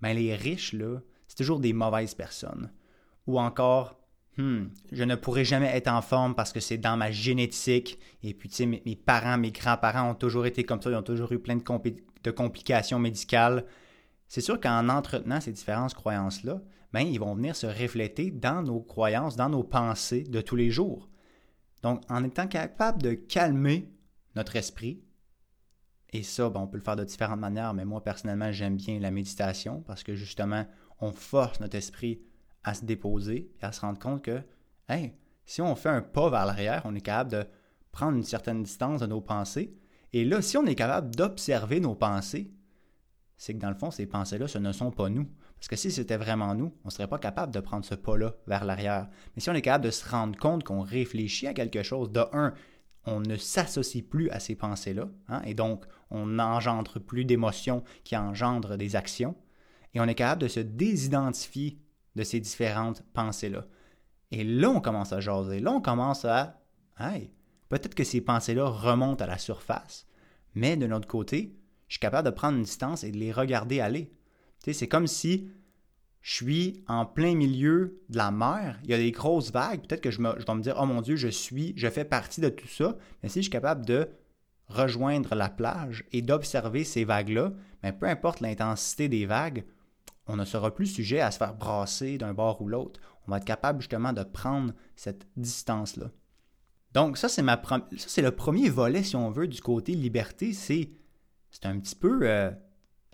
ben 0.00 0.16
les 0.16 0.34
riches, 0.34 0.72
là, 0.72 1.00
c'est 1.34 1.42
toujours 1.42 1.58
des 1.58 1.72
mauvaises 1.72 2.14
personnes. 2.14 2.70
Ou 3.26 3.40
encore, 3.40 3.98
hmm, 4.38 4.66
je 4.92 5.02
ne 5.02 5.16
pourrai 5.16 5.44
jamais 5.44 5.66
être 5.76 5.88
en 5.88 6.00
forme 6.00 6.36
parce 6.36 6.52
que 6.52 6.60
c'est 6.60 6.78
dans 6.78 6.96
ma 6.96 7.10
génétique. 7.10 7.98
Et 8.22 8.34
puis, 8.34 8.48
tu 8.48 8.54
sais, 8.54 8.66
mes, 8.66 8.96
parents, 8.96 9.36
mes 9.36 9.50
grands-parents 9.50 10.10
ont 10.10 10.14
toujours 10.14 10.46
été 10.46 10.62
comme 10.62 10.80
ça, 10.80 10.90
ils 10.90 10.96
ont 10.96 11.02
toujours 11.02 11.32
eu 11.32 11.40
plein 11.40 11.56
de, 11.56 11.62
de 12.22 12.30
complications 12.30 13.00
médicales. 13.00 13.64
C'est 14.28 14.42
sûr 14.42 14.60
qu'en 14.60 14.88
entretenant 14.88 15.40
ces 15.40 15.50
différentes 15.50 15.94
croyances-là, 15.94 16.60
ben, 16.92 17.00
ils 17.00 17.18
vont 17.18 17.34
venir 17.34 17.56
se 17.56 17.66
refléter 17.66 18.30
dans 18.30 18.62
nos 18.62 18.80
croyances, 18.80 19.34
dans 19.34 19.48
nos 19.48 19.64
pensées 19.64 20.22
de 20.22 20.40
tous 20.40 20.54
les 20.54 20.70
jours. 20.70 21.08
Donc, 21.82 22.02
en 22.08 22.22
étant 22.22 22.46
capable 22.46 23.02
de 23.02 23.14
calmer 23.14 23.92
notre 24.36 24.54
esprit, 24.54 25.02
et 26.12 26.22
ça, 26.22 26.48
ben, 26.48 26.60
on 26.60 26.68
peut 26.68 26.78
le 26.78 26.84
faire 26.84 26.94
de 26.94 27.02
différentes 27.02 27.40
manières, 27.40 27.74
mais 27.74 27.84
moi 27.84 28.04
personnellement, 28.04 28.52
j'aime 28.52 28.76
bien 28.76 29.00
la 29.00 29.10
méditation 29.10 29.82
parce 29.82 30.04
que 30.04 30.14
justement, 30.14 30.64
on 31.04 31.12
force 31.12 31.60
notre 31.60 31.76
esprit 31.76 32.20
à 32.62 32.74
se 32.74 32.84
déposer 32.84 33.52
et 33.60 33.64
à 33.64 33.72
se 33.72 33.80
rendre 33.80 33.98
compte 33.98 34.22
que, 34.22 34.42
hey, 34.88 35.12
si 35.44 35.60
on 35.60 35.74
fait 35.76 35.90
un 35.90 36.00
pas 36.00 36.30
vers 36.30 36.46
l'arrière, 36.46 36.82
on 36.84 36.94
est 36.94 37.00
capable 37.00 37.30
de 37.30 37.44
prendre 37.92 38.16
une 38.16 38.24
certaine 38.24 38.62
distance 38.62 39.00
de 39.00 39.06
nos 39.06 39.20
pensées. 39.20 39.76
Et 40.12 40.24
là, 40.24 40.40
si 40.40 40.56
on 40.56 40.64
est 40.66 40.74
capable 40.74 41.14
d'observer 41.14 41.80
nos 41.80 41.94
pensées, 41.94 42.50
c'est 43.36 43.54
que 43.54 43.58
dans 43.58 43.68
le 43.68 43.74
fond, 43.74 43.90
ces 43.90 44.06
pensées-là, 44.06 44.48
ce 44.48 44.58
ne 44.58 44.72
sont 44.72 44.90
pas 44.90 45.08
nous. 45.08 45.28
Parce 45.56 45.68
que 45.68 45.76
si 45.76 45.90
c'était 45.90 46.16
vraiment 46.16 46.54
nous, 46.54 46.72
on 46.84 46.88
ne 46.88 46.90
serait 46.90 47.08
pas 47.08 47.18
capable 47.18 47.52
de 47.52 47.60
prendre 47.60 47.84
ce 47.84 47.94
pas-là 47.94 48.34
vers 48.46 48.64
l'arrière. 48.64 49.08
Mais 49.34 49.42
si 49.42 49.50
on 49.50 49.54
est 49.54 49.62
capable 49.62 49.84
de 49.84 49.90
se 49.90 50.08
rendre 50.08 50.38
compte 50.38 50.64
qu'on 50.64 50.80
réfléchit 50.80 51.46
à 51.46 51.54
quelque 51.54 51.82
chose, 51.82 52.10
de 52.10 52.24
un, 52.32 52.54
on 53.06 53.20
ne 53.20 53.36
s'associe 53.36 54.02
plus 54.02 54.30
à 54.30 54.40
ces 54.40 54.54
pensées-là, 54.54 55.08
hein, 55.28 55.42
et 55.44 55.54
donc 55.54 55.84
on 56.10 56.26
n'engendre 56.26 56.98
plus 56.98 57.24
d'émotions 57.24 57.82
qui 58.04 58.16
engendrent 58.16 58.76
des 58.76 58.96
actions, 58.96 59.34
et 59.94 60.00
on 60.00 60.04
est 60.04 60.14
capable 60.14 60.42
de 60.42 60.48
se 60.48 60.60
désidentifier 60.60 61.78
de 62.16 62.22
ces 62.22 62.40
différentes 62.40 63.02
pensées-là. 63.12 63.66
Et 64.30 64.44
là, 64.44 64.70
on 64.70 64.80
commence 64.80 65.12
à 65.12 65.20
jaser. 65.20 65.60
Là, 65.60 65.72
on 65.72 65.80
commence 65.80 66.24
à. 66.24 66.60
Hey, 66.98 67.32
peut-être 67.68 67.94
que 67.94 68.04
ces 68.04 68.20
pensées-là 68.20 68.66
remontent 68.66 69.24
à 69.24 69.26
la 69.26 69.38
surface, 69.38 70.06
mais 70.54 70.76
de 70.76 70.86
l'autre 70.86 71.08
côté, 71.08 71.56
je 71.88 71.94
suis 71.94 72.00
capable 72.00 72.28
de 72.28 72.34
prendre 72.34 72.58
une 72.58 72.64
distance 72.64 73.04
et 73.04 73.10
de 73.10 73.18
les 73.18 73.32
regarder 73.32 73.80
aller 73.80 74.12
c'est 74.72 74.88
comme 74.88 75.06
si 75.06 75.50
je 76.22 76.34
suis 76.34 76.84
en 76.88 77.04
plein 77.04 77.34
milieu 77.34 78.00
de 78.08 78.16
la 78.16 78.30
mer, 78.30 78.78
il 78.84 78.90
y 78.90 78.94
a 78.94 78.98
des 78.98 79.12
grosses 79.12 79.52
vagues, 79.52 79.82
peut-être 79.82 80.00
que 80.00 80.10
je, 80.10 80.22
me, 80.22 80.32
dois 80.42 80.54
me 80.54 80.62
dire, 80.62 80.76
oh 80.80 80.86
mon 80.86 81.02
Dieu, 81.02 81.16
je 81.16 81.28
suis, 81.28 81.74
je 81.76 81.88
fais 81.88 82.04
partie 82.04 82.40
de 82.40 82.48
tout 82.48 82.68
ça, 82.68 82.96
mais 83.22 83.28
si 83.28 83.40
je 83.40 83.42
suis 83.42 83.50
capable 83.50 83.84
de 83.84 84.08
rejoindre 84.68 85.34
la 85.34 85.50
plage 85.50 86.04
et 86.12 86.22
d'observer 86.22 86.84
ces 86.84 87.04
vagues-là, 87.04 87.52
mais 87.82 87.92
peu 87.92 88.06
importe 88.06 88.40
l'intensité 88.40 89.10
des 89.10 89.26
vagues, 89.26 89.64
on 90.26 90.36
ne 90.36 90.44
sera 90.44 90.74
plus 90.74 90.86
sujet 90.86 91.20
à 91.20 91.30
se 91.30 91.38
faire 91.38 91.54
brasser 91.54 92.18
d'un 92.18 92.34
bord 92.34 92.60
ou 92.62 92.68
l'autre. 92.68 93.00
On 93.26 93.30
va 93.30 93.38
être 93.38 93.44
capable 93.44 93.80
justement 93.80 94.12
de 94.12 94.22
prendre 94.22 94.72
cette 94.96 95.26
distance-là. 95.36 96.10
Donc 96.92 97.18
ça, 97.18 97.28
c'est 97.28 97.42
le 97.42 98.30
premier 98.30 98.68
volet, 98.68 99.02
si 99.02 99.16
on 99.16 99.30
veut, 99.30 99.48
du 99.48 99.60
côté 99.60 99.94
liberté. 99.94 100.52
C'est, 100.52 100.90
c'est 101.50 101.66
un 101.66 101.78
petit 101.78 101.96
peu 101.96 102.20
euh, 102.22 102.50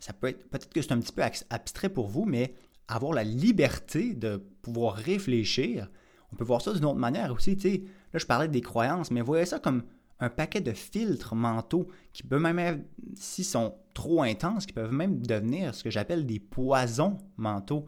ça 0.00 0.12
peut 0.12 0.28
être, 0.28 0.48
peut-être 0.48 0.72
que 0.72 0.82
c'est 0.82 0.92
un 0.92 0.98
petit 0.98 1.12
peu 1.12 1.22
abstrait 1.50 1.90
pour 1.90 2.08
vous, 2.08 2.24
mais 2.24 2.54
avoir 2.88 3.12
la 3.12 3.22
liberté 3.22 4.14
de 4.14 4.38
pouvoir 4.62 4.94
réfléchir, 4.94 5.88
on 6.32 6.36
peut 6.36 6.44
voir 6.44 6.62
ça 6.62 6.72
d'une 6.72 6.84
autre 6.86 6.98
manière 6.98 7.32
aussi. 7.32 7.54
Là, 7.56 8.18
je 8.18 8.26
parlais 8.26 8.48
des 8.48 8.62
croyances, 8.62 9.10
mais 9.10 9.20
voyez 9.20 9.46
ça 9.46 9.58
comme 9.58 9.84
un 10.20 10.28
paquet 10.28 10.60
de 10.60 10.72
filtres 10.72 11.34
mentaux 11.34 11.88
qui 12.12 12.22
peuvent 12.22 12.40
même, 12.40 12.84
s'ils 13.14 13.44
sont 13.44 13.74
trop 13.94 14.22
intenses, 14.22 14.66
qui 14.66 14.72
peuvent 14.72 14.92
même 14.92 15.26
devenir 15.26 15.74
ce 15.74 15.82
que 15.82 15.90
j'appelle 15.90 16.26
des 16.26 16.38
poisons 16.38 17.18
mentaux. 17.36 17.86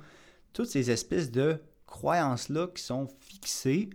Toutes 0.53 0.69
ces 0.69 0.91
espèces 0.91 1.31
de 1.31 1.62
croyances-là 1.87 2.69
qui 2.75 2.83
sont 2.83 3.07
fixées, 3.21 3.91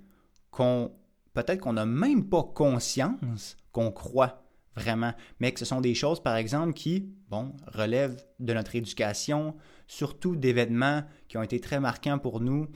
qu'on 0.51 0.91
peut-être 1.34 1.62
qu'on 1.62 1.74
n'a 1.74 1.86
même 1.86 2.29
pas 2.29 2.44
conscience 2.44 3.58
qu'on 3.72 3.91
croit 3.91 4.44
vraiment, 4.75 5.13
mais 5.39 5.51
que 5.51 5.60
ce 5.60 5.65
sont 5.65 5.82
des 5.82 5.96
choses, 5.96 6.22
par 6.22 6.36
exemple, 6.36 6.74
qui, 6.74 7.10
bon, 7.29 7.53
relèvent 7.67 8.24
de 8.39 8.53
notre 8.53 8.75
éducation, 8.75 9.56
surtout 9.88 10.36
d'événements 10.36 11.03
qui 11.27 11.38
ont 11.38 11.44
été 11.44 11.60
très 11.60 11.79
marquants 11.79 12.20
pour 12.20 12.41
nous 12.41 12.67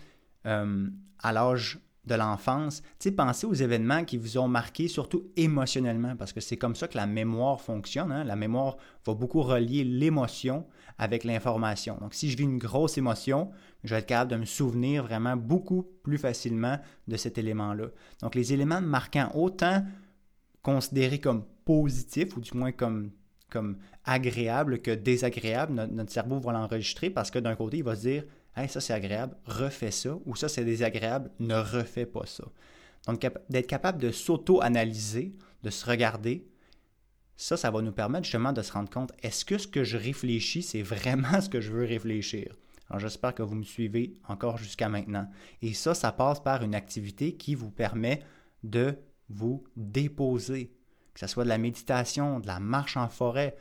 euh, 0.48 0.90
à 1.20 1.32
l'âge 1.32 1.80
de 2.06 2.16
l'enfance. 2.16 2.82
Pensez 3.16 3.46
aux 3.46 3.54
événements 3.54 4.04
qui 4.04 4.18
vous 4.18 4.38
ont 4.38 4.48
marqué, 4.48 4.88
surtout 4.88 5.28
émotionnellement, 5.36 6.16
parce 6.16 6.34
que 6.34 6.42
c'est 6.42 6.58
comme 6.58 6.76
ça 6.76 6.88
que 6.88 6.98
la 6.98 7.06
mémoire 7.06 7.62
fonctionne. 7.62 8.12
Hein. 8.12 8.24
La 8.24 8.36
mémoire 8.36 8.78
va 9.06 9.14
beaucoup 9.14 9.42
relier 9.42 9.84
l'émotion 9.84 10.66
avec 10.98 11.24
l'information. 11.24 11.98
Donc, 12.00 12.14
si 12.14 12.30
je 12.30 12.38
vis 12.38 12.44
une 12.44 12.58
grosse 12.58 12.98
émotion, 12.98 13.52
je 13.84 13.94
vais 13.94 14.00
être 14.00 14.08
capable 14.08 14.32
de 14.32 14.38
me 14.38 14.46
souvenir 14.46 15.04
vraiment 15.04 15.36
beaucoup 15.36 15.84
plus 16.04 16.18
facilement 16.18 16.80
de 17.08 17.18
cet 17.18 17.38
élément-là. 17.38 17.88
Donc, 18.22 18.36
les 18.36 18.54
éléments 18.54 18.82
marquants, 18.82 19.32
autant 19.36 19.84
considérés 20.64 21.20
comme 21.20 21.46
positifs, 21.66 22.36
ou 22.36 22.42
du 22.42 22.56
moins 22.56 22.72
comme, 22.72 23.12
comme 23.50 23.78
agréables 24.06 24.82
que 24.82 24.92
désagréables, 24.92 25.74
notre, 25.74 25.94
notre 25.94 26.12
cerveau 26.12 26.40
va 26.40 26.52
l'enregistrer 26.54 27.10
parce 27.10 27.30
que 27.30 27.40
d'un 27.40 27.56
côté, 27.56 27.78
il 27.78 27.84
va 27.84 27.96
se 27.96 28.02
dire 28.02 28.24
Hey, 28.56 28.68
ça 28.68 28.82
c'est 28.82 28.94
agréable, 28.94 29.36
refais 29.46 29.92
ça, 29.92 30.18
ou 30.26 30.36
ça 30.36 30.50
c'est 30.50 30.66
désagréable, 30.66 31.32
ne 31.40 31.56
refais 31.56 32.06
pas 32.06 32.26
ça. 32.26 32.44
Donc, 33.08 33.26
d'être 33.50 33.68
capable 33.68 34.00
de 34.00 34.12
s'auto-analyser, 34.12 35.34
de 35.64 35.70
se 35.70 35.86
regarder, 35.86 36.48
ça, 37.36 37.58
ça 37.58 37.72
va 37.72 37.82
nous 37.82 37.92
permettre 37.92 38.26
justement 38.26 38.54
de 38.54 38.62
se 38.62 38.72
rendre 38.72 38.90
compte, 38.90 39.14
est-ce 39.24 39.46
que 39.46 39.58
ce 39.58 39.68
que 39.68 39.84
je 39.84 39.98
réfléchis, 39.98 40.62
c'est 40.62 40.84
vraiment 40.84 41.42
ce 41.42 41.50
que 41.50 41.62
je 41.62 41.72
veux 41.72 41.86
réfléchir? 41.86 42.56
Alors, 42.90 43.00
j'espère 43.00 43.34
que 43.34 43.42
vous 43.42 43.56
me 43.56 43.64
suivez 43.64 44.14
encore 44.28 44.58
jusqu'à 44.58 44.90
maintenant. 44.90 45.28
Et 45.62 45.74
ça, 45.74 45.96
ça 45.96 46.12
passe 46.12 46.42
par 46.42 46.62
une 46.62 46.76
activité 46.76 47.36
qui 47.36 47.56
vous 47.56 47.72
permet 47.72 48.22
de 48.64 48.96
vous 49.30 49.64
déposer, 49.78 50.74
que 51.14 51.22
ce 51.22 51.28
soit 51.28 51.46
de 51.46 51.50
la 51.50 51.58
méditation, 51.58 52.40
de 52.42 52.48
la 52.48 52.60
marche 52.60 52.98
en 52.98 53.08
forêt, 53.08 53.56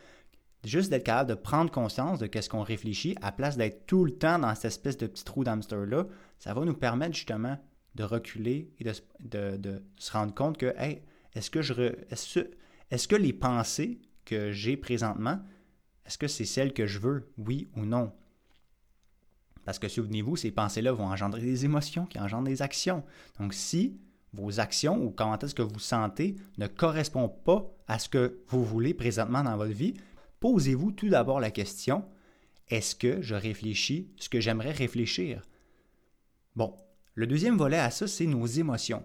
Juste 0.64 0.90
d'être 0.90 1.05
capable 1.05 1.31
de 1.31 1.35
prendre 1.35 1.71
conscience 1.71 2.19
de 2.19 2.29
ce 2.40 2.49
qu'on 2.49 2.62
réfléchit, 2.62 3.17
à 3.23 3.33
place 3.33 3.57
d'être 3.57 3.87
tout 3.87 4.05
le 4.05 4.12
temps 4.12 4.38
dans 4.38 4.55
cette 4.55 4.67
espèce 4.67 4.99
de 4.99 5.07
petit 5.07 5.25
trou 5.25 5.43
d'hamster-là, 5.43 6.07
ça 6.38 6.52
va 6.52 6.64
nous 6.64 6.75
permettre 6.75 7.14
justement 7.14 7.59
de 7.95 8.05
reculer 8.05 8.71
et 8.79 8.85
de, 8.85 9.83
se 9.97 10.12
rendre 10.12 10.35
compte 10.35 10.59
que, 10.59 10.75
hey, 10.76 11.02
est-ce 11.35 11.50
que, 11.50 11.62
je 11.62 11.75
est-ce, 12.11 13.09
que 13.09 13.17
les 13.17 13.33
pensées 13.33 14.00
que 14.25 14.52
j'ai 14.52 14.76
présentement, 14.76 15.40
est-ce 16.07 16.19
que 16.19 16.29
c'est 16.29 16.45
celles 16.45 16.73
que 16.73 16.87
je 16.87 16.99
veux, 16.99 17.33
oui 17.38 17.69
ou 17.76 17.85
non? 17.85 18.12
Parce 19.64 19.79
que 19.79 19.88
souvenez-vous, 19.88 20.37
ces 20.37 20.50
pensées-là 20.50 20.93
vont 20.93 21.07
engendrer 21.07 21.43
des 21.43 21.64
émotions 21.64 22.07
qui 22.07 22.19
engendrent 22.19 22.45
des 22.45 22.62
actions. 22.62 23.05
Donc 23.38 23.55
si 23.55 23.99
vos 24.33 24.61
actions 24.61 25.02
ou 25.02 25.11
comment 25.11 25.38
est-ce 25.38 25.55
que 25.55 25.62
vous 25.62 25.79
sentez 25.79 26.37
ne 26.59 26.67
correspondent 26.67 27.43
pas 27.45 27.71
à 27.88 27.99
ce 27.99 28.09
que 28.09 28.40
vous 28.49 28.64
voulez 28.64 28.95
présentement 28.95 29.43
dans 29.43 29.57
votre 29.57 29.73
vie, 29.73 29.95
posez-vous 30.40 30.92
tout 30.92 31.09
d'abord 31.09 31.40
la 31.40 31.50
question, 31.50 32.04
est-ce 32.68 32.94
que 32.94 33.20
je 33.20 33.35
réfléchis 33.35 34.11
ce 34.16 34.28
que 34.28 34.40
j'aimerais 34.40 34.73
réfléchir? 34.73 35.42
Bon, 36.56 36.75
le 37.14 37.26
deuxième 37.26 37.56
volet 37.56 37.78
à 37.78 37.90
ça, 37.90 38.06
c'est 38.06 38.26
nos 38.26 38.47
émotions. 38.47 39.04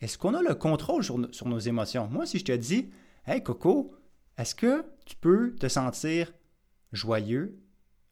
Est-ce 0.00 0.16
qu'on 0.16 0.34
a 0.34 0.42
le 0.42 0.54
contrôle 0.54 1.04
sur, 1.04 1.18
nos 1.18 1.58
émotions? 1.58 2.08
Moi, 2.08 2.26
si 2.26 2.38
je 2.38 2.44
te 2.44 2.52
dis, 2.52 2.90
Hey 3.26 3.42
Coco, 3.42 3.94
est-ce 4.38 4.54
que 4.54 4.84
tu 5.04 5.16
peux 5.16 5.54
te 5.56 5.68
sentir 5.68 6.32
joyeux, 6.92 7.60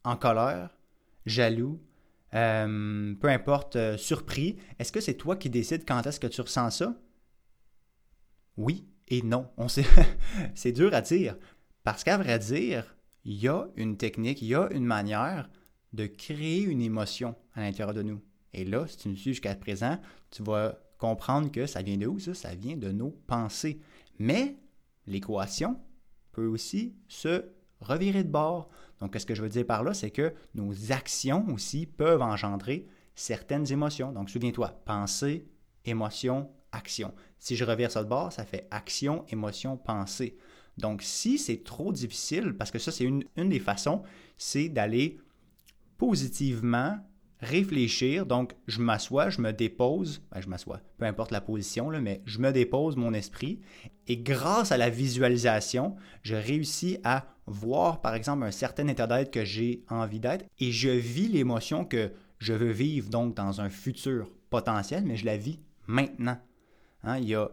en 0.05 0.17
colère, 0.17 0.77
jaloux, 1.25 1.81
euh, 2.35 3.15
peu 3.15 3.29
importe, 3.29 3.77
euh, 3.77 3.97
surpris, 3.97 4.57
est-ce 4.79 4.93
que 4.93 5.01
c'est 5.01 5.15
toi 5.15 5.37
qui 5.37 5.49
décides 5.49 5.87
quand 5.87 6.07
est-ce 6.07 6.21
que 6.21 6.27
tu 6.27 6.41
ressens 6.41 6.71
ça? 6.71 6.95
Oui 8.57 8.87
et 9.09 9.23
non. 9.23 9.49
On 9.57 9.69
sait, 9.69 9.87
c'est 10.55 10.73
dur 10.73 10.93
à 10.95 11.01
dire. 11.01 11.37
Parce 11.89 12.05
qu'à 12.05 12.19
vrai 12.19 12.39
dire, 12.39 12.95
il 13.25 13.37
y 13.43 13.49
a 13.49 13.67
une 13.77 13.97
technique, 13.97 14.43
il 14.43 14.49
y 14.49 14.55
a 14.55 14.69
une 14.73 14.85
manière 14.85 15.49
de 15.95 16.05
créer 16.05 16.61
une 16.61 16.83
émotion 16.83 17.35
à 17.55 17.63
l'intérieur 17.63 17.95
de 17.95 18.03
nous. 18.03 18.21
Et 18.53 18.67
là, 18.67 18.87
si 18.87 18.99
tu 18.99 19.09
nous 19.09 19.17
suis 19.17 19.31
jusqu'à 19.31 19.55
présent, 19.55 19.99
tu 20.31 20.43
vas 20.43 20.79
comprendre 20.99 21.51
que 21.51 21.65
ça 21.65 21.81
vient 21.81 21.97
de 21.97 22.07
où 22.07 22.19
ça? 22.19 22.35
Ça 22.35 22.55
vient 22.55 22.77
de 22.77 22.93
nos 22.93 23.13
pensées. 23.27 23.81
Mais 24.19 24.59
l'équation 25.07 25.81
peut 26.33 26.45
aussi 26.45 26.95
se 27.09 27.47
revirer 27.81 28.23
de 28.23 28.31
bord. 28.31 28.69
Donc, 29.01 29.17
ce 29.19 29.25
que 29.25 29.35
je 29.35 29.41
veux 29.41 29.49
dire 29.49 29.65
par 29.65 29.83
là, 29.83 29.95
c'est 29.95 30.11
que 30.11 30.35
nos 30.55 30.93
actions 30.93 31.47
aussi 31.55 31.87
peuvent 31.87 32.21
engendrer 32.21 32.87
certaines 33.15 33.73
émotions. 33.73 34.13
Donc, 34.13 34.29
souviens-toi, 34.29 34.79
pensée, 34.85 35.49
émotion, 35.87 36.51
action. 36.71 37.15
Si 37.39 37.57
je 37.57 37.65
reviens 37.65 37.89
ça 37.89 38.05
de 38.05 38.11
bord, 38.11 38.31
ça 38.31 38.45
fait 38.45 38.69
action, 38.71 39.25
émotion, 39.31 39.79
pensée. 39.79 40.37
Donc, 40.79 41.03
si 41.03 41.39
c'est 41.39 41.65
trop 41.65 41.93
difficile, 41.93 42.55
parce 42.57 42.71
que 42.71 42.79
ça, 42.79 42.93
c'est 42.93 43.05
une, 43.05 43.25
des 43.37 43.61
façons, 43.61 44.03
c'est 44.37 44.69
d'aller 44.69 45.19
positivement 45.99 46.99
réfléchir. 47.41 48.27
Donc, 48.27 48.55
je 48.67 48.81
m'assois, 48.81 49.29
je 49.29 49.41
me 49.41 49.53
dépose, 49.53 50.23
ben, 50.33 50.41
je 50.41 50.49
m'assois, 50.49 50.81
peu 50.97 51.05
importe 51.05 51.33
la 51.33 51.41
position, 51.41 51.91
là, 51.91 52.01
mais 52.01 52.23
je 52.25 52.39
me 52.39 52.53
dépose 52.53 52.97
mon 52.97 53.13
esprit. 53.13 53.61
Et 54.07 54.17
grâce 54.17 54.73
à 54.73 54.77
la 54.77 54.89
visualisation, 54.89 55.97
je 56.23 56.37
réussis 56.37 56.99
à 57.05 57.27
voir, 57.47 58.01
par 58.01 58.15
exemple, 58.15 58.45
un 58.45 58.51
certain 58.51 58.87
état 58.89 59.07
d'être 59.07 59.33
que 59.33 59.45
j'ai 59.45 59.83
envie 59.89 60.21
d'être 60.21 60.45
et 60.59 60.71
je 60.71 60.91
vis 60.91 61.29
l'émotion 61.29 61.85
que 61.85 62.13
je 62.39 62.53
veux 62.53 62.71
vivre, 62.71 63.11
donc 63.11 63.35
dans 63.35 63.61
un 63.61 63.69
futur 63.69 64.31
potentiel, 64.51 65.05
mais 65.05 65.17
je 65.17 65.27
la 65.27 65.37
vis 65.37 65.59
maintenant. 65.87 66.39
Hein, 67.03 67.19
il 67.19 67.29
y 67.29 67.35
a 67.35 67.51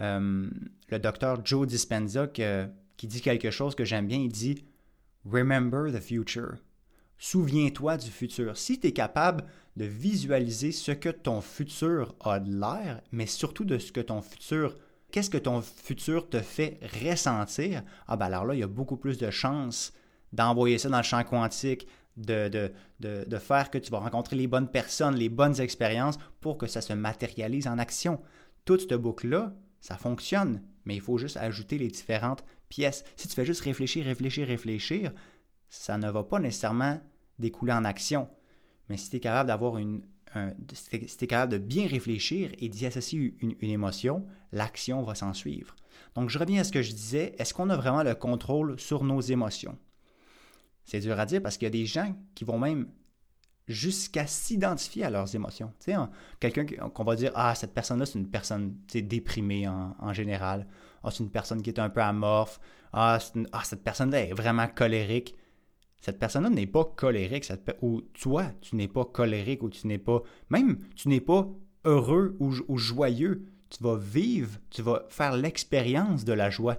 euh, 0.00 0.48
le 0.88 0.98
docteur 0.98 1.44
Joe 1.44 1.66
Dispenza 1.66 2.26
qui 2.26 3.06
dit 3.06 3.20
quelque 3.20 3.50
chose 3.50 3.74
que 3.74 3.84
j'aime 3.84 4.06
bien. 4.06 4.18
Il 4.18 4.32
dit 4.32 4.64
Remember 5.24 5.92
the 5.92 6.00
future. 6.00 6.56
Souviens-toi 7.18 7.96
du 7.96 8.10
futur. 8.10 8.56
Si 8.56 8.78
tu 8.78 8.88
es 8.88 8.92
capable 8.92 9.44
de 9.76 9.84
visualiser 9.84 10.70
ce 10.70 10.92
que 10.92 11.08
ton 11.08 11.40
futur 11.40 12.14
a 12.20 12.38
de 12.38 12.50
l'air, 12.50 13.00
mais 13.10 13.26
surtout 13.26 13.64
de 13.64 13.78
ce 13.78 13.90
que 13.90 14.00
ton 14.00 14.20
futur, 14.20 14.76
qu'est-ce 15.10 15.30
que 15.30 15.38
ton 15.38 15.62
futur 15.62 16.28
te 16.28 16.40
fait 16.40 16.78
ressentir, 17.02 17.82
ah 18.06 18.16
ben 18.16 18.26
alors 18.26 18.44
là, 18.44 18.54
il 18.54 18.60
y 18.60 18.62
a 18.62 18.68
beaucoup 18.68 18.96
plus 18.96 19.18
de 19.18 19.30
chances 19.30 19.92
d'envoyer 20.32 20.78
ça 20.78 20.88
dans 20.90 20.98
le 20.98 21.02
champ 21.02 21.22
quantique, 21.24 21.86
de, 22.16 22.48
de, 23.00 23.38
faire 23.38 23.70
que 23.70 23.78
tu 23.78 23.90
vas 23.90 23.98
rencontrer 23.98 24.36
les 24.36 24.46
bonnes 24.46 24.68
personnes, 24.68 25.14
les 25.14 25.28
bonnes 25.28 25.60
expériences 25.60 26.18
pour 26.40 26.58
que 26.58 26.66
ça 26.66 26.80
se 26.80 26.92
matérialise 26.92 27.66
en 27.66 27.78
action. 27.78 28.20
Toute 28.64 28.82
cette 28.82 28.94
boucle-là, 28.94 29.54
ça 29.80 29.96
fonctionne, 29.96 30.62
mais 30.84 30.94
il 30.94 31.00
faut 31.00 31.18
juste 31.18 31.36
ajouter 31.36 31.78
les 31.78 31.88
différentes 31.88 32.44
pièces. 32.68 33.04
Si 33.16 33.28
tu 33.28 33.34
fais 33.34 33.44
juste 33.44 33.62
réfléchir, 33.62 34.04
réfléchir, 34.04 34.46
réfléchir, 34.46 35.12
ça 35.68 35.98
ne 35.98 36.10
va 36.10 36.22
pas 36.22 36.38
nécessairement 36.38 37.00
découler 37.38 37.72
en 37.72 37.84
action. 37.84 38.28
Mais 38.88 38.96
si 38.96 39.10
tu 39.10 39.16
es 39.16 39.20
capable 39.20 39.48
d'avoir 39.48 39.78
une, 39.78 40.02
si 40.72 41.16
tu 41.16 41.24
es 41.24 41.26
capable 41.26 41.52
de 41.52 41.58
bien 41.58 41.86
réfléchir 41.86 42.50
et 42.58 42.68
d'y 42.68 42.86
associer 42.86 43.34
une, 43.40 43.54
une 43.60 43.70
émotion, 43.70 44.26
l'action 44.52 45.02
va 45.02 45.14
s'en 45.14 45.32
suivre. 45.32 45.74
Donc, 46.14 46.30
je 46.30 46.38
reviens 46.38 46.60
à 46.60 46.64
ce 46.64 46.72
que 46.72 46.82
je 46.82 46.92
disais. 46.92 47.34
Est-ce 47.38 47.52
qu'on 47.52 47.70
a 47.70 47.76
vraiment 47.76 48.02
le 48.02 48.14
contrôle 48.14 48.78
sur 48.78 49.04
nos 49.04 49.20
émotions? 49.20 49.78
C'est 50.84 51.00
dur 51.00 51.18
à 51.18 51.26
dire 51.26 51.42
parce 51.42 51.56
qu'il 51.58 51.66
y 51.66 51.68
a 51.68 51.70
des 51.70 51.86
gens 51.86 52.14
qui 52.34 52.44
vont 52.44 52.58
même 52.58 52.88
jusqu'à 53.68 54.26
s'identifier 54.26 55.04
à 55.04 55.10
leurs 55.10 55.34
émotions. 55.34 55.72
Tu 55.80 55.92
sais, 55.92 55.98
quelqu'un 56.40 56.64
qu'on 56.88 57.04
va 57.04 57.16
dire 57.16 57.32
Ah, 57.34 57.54
cette 57.54 57.74
personne-là, 57.74 58.06
c'est 58.06 58.18
une 58.18 58.28
personne 58.28 58.76
déprimée 58.92 59.66
en, 59.68 60.12
général. 60.12 60.66
Ah, 61.02 61.10
c'est 61.10 61.24
une 61.24 61.30
personne 61.30 61.62
qui 61.62 61.70
est 61.70 61.78
un 61.78 61.90
peu 61.90 62.00
amorphe. 62.00 62.60
Ah, 62.92 63.18
ah 63.52 63.62
cette 63.64 63.82
personne-là 63.82 64.20
est 64.20 64.32
vraiment 64.32 64.68
colérique. 64.68 65.34
Cette 66.00 66.18
personne-là 66.18 66.50
n'est 66.50 66.66
pas 66.66 66.84
colérique. 66.84 67.50
ou 67.82 68.02
toi, 68.20 68.44
tu 68.60 68.76
n'es 68.76 68.88
pas 68.88 69.04
colérique 69.04 69.62
ou 69.62 69.70
tu 69.70 69.86
n'es 69.86 69.98
pas. 69.98 70.22
Même, 70.50 70.78
tu 70.94 71.08
n'es 71.08 71.20
pas 71.20 71.48
heureux 71.84 72.36
ou, 72.38 72.54
ou 72.68 72.78
joyeux. 72.78 73.46
Tu 73.68 73.82
vas 73.82 73.96
vivre, 73.96 74.60
tu 74.70 74.82
vas 74.82 75.04
faire 75.08 75.36
l'expérience 75.36 76.24
de 76.24 76.32
la 76.32 76.50
joie. 76.50 76.76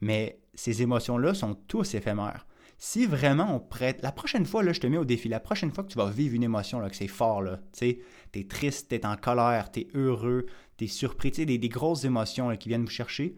Mais 0.00 0.40
ces 0.54 0.80
émotions-là 0.80 1.34
sont 1.34 1.54
tous 1.54 1.94
éphémères 1.94 2.46
si 2.82 3.04
vraiment 3.04 3.54
on 3.54 3.60
prête, 3.60 4.00
la 4.00 4.10
prochaine 4.10 4.46
fois, 4.46 4.64
je 4.72 4.80
te 4.80 4.86
mets 4.86 4.96
au 4.96 5.04
défi, 5.04 5.28
la 5.28 5.38
prochaine 5.38 5.70
fois 5.70 5.84
que 5.84 5.90
tu 5.90 5.98
vas 5.98 6.08
vivre 6.08 6.34
une 6.34 6.42
émotion, 6.42 6.80
là, 6.80 6.88
que 6.88 6.96
c'est 6.96 7.08
fort, 7.08 7.44
tu 7.44 7.50
sais, 7.72 7.98
t'es 8.32 8.44
triste, 8.44 8.88
t'es 8.88 9.04
en 9.04 9.16
colère, 9.16 9.70
t'es 9.70 9.86
heureux, 9.94 10.46
t'es 10.78 10.86
surpris, 10.86 11.30
tu 11.30 11.42
sais, 11.42 11.44
des, 11.44 11.68
grosses 11.68 12.04
émotions 12.04 12.56
qui 12.56 12.70
viennent 12.70 12.84
vous 12.84 12.90
chercher, 12.90 13.36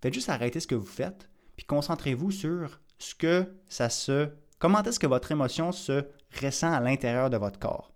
faites 0.00 0.14
juste 0.14 0.30
arrêter 0.30 0.60
ce 0.60 0.66
que 0.66 0.74
vous 0.74 0.86
faites, 0.86 1.28
puis 1.56 1.66
concentrez-vous 1.66 2.30
sur 2.30 2.80
ce 2.98 3.14
que 3.14 3.52
ça 3.68 3.90
se... 3.90 4.30
Comment 4.58 4.82
est-ce 4.82 4.98
que 4.98 5.06
votre 5.06 5.30
émotion 5.30 5.72
se 5.72 6.06
ressent 6.40 6.72
à 6.72 6.80
l'intérieur 6.80 7.28
de 7.28 7.36
votre 7.36 7.58
corps. 7.58 7.92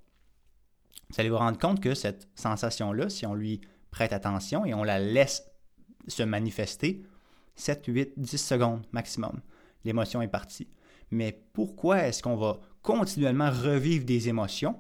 Vous 1.08 1.16
allez 1.18 1.30
vous 1.30 1.38
rendre 1.38 1.58
compte 1.58 1.80
que 1.80 1.94
cette 1.94 2.28
sensation-là, 2.34 3.08
si 3.08 3.24
on 3.24 3.32
lui 3.32 3.62
prête 3.90 4.12
attention 4.12 4.66
et 4.66 4.74
on 4.74 4.84
la 4.84 4.98
laisse 4.98 5.44
se 6.08 6.22
manifester, 6.22 7.02
7, 7.54 7.84
8, 7.86 8.12
10 8.18 8.36
secondes 8.36 8.86
maximum 8.92 9.40
l'émotion 9.84 10.22
est 10.22 10.28
partie. 10.28 10.68
Mais 11.10 11.44
pourquoi 11.52 12.06
est-ce 12.06 12.22
qu'on 12.22 12.36
va 12.36 12.60
continuellement 12.82 13.50
revivre 13.50 14.04
des 14.04 14.28
émotions? 14.28 14.76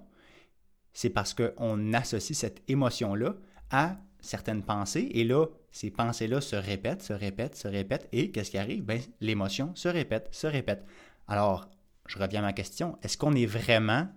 C'est 0.92 1.10
parce 1.10 1.34
qu'on 1.34 1.92
associe 1.92 2.38
cette 2.38 2.62
émotion-là 2.68 3.34
à 3.70 3.98
certaines 4.20 4.62
pensées. 4.62 5.10
Et 5.12 5.24
là, 5.24 5.46
ces 5.70 5.90
pensées-là 5.90 6.40
se 6.40 6.56
répètent, 6.56 7.02
se 7.02 7.12
répètent, 7.12 7.56
se 7.56 7.68
répètent, 7.68 8.08
et 8.12 8.30
qu'est-ce 8.30 8.50
qui 8.50 8.58
arrive? 8.58 8.84
Ben, 8.84 9.00
l'émotion 9.20 9.74
se 9.74 9.88
répète, 9.88 10.28
se 10.32 10.46
répète. 10.46 10.84
Alors, 11.26 11.68
je 12.06 12.18
reviens 12.18 12.40
à 12.40 12.46
ma 12.46 12.52
question, 12.52 12.98
est-ce 13.02 13.16
qu'on 13.16 13.34
est 13.34 13.46
vraiment 13.46 14.08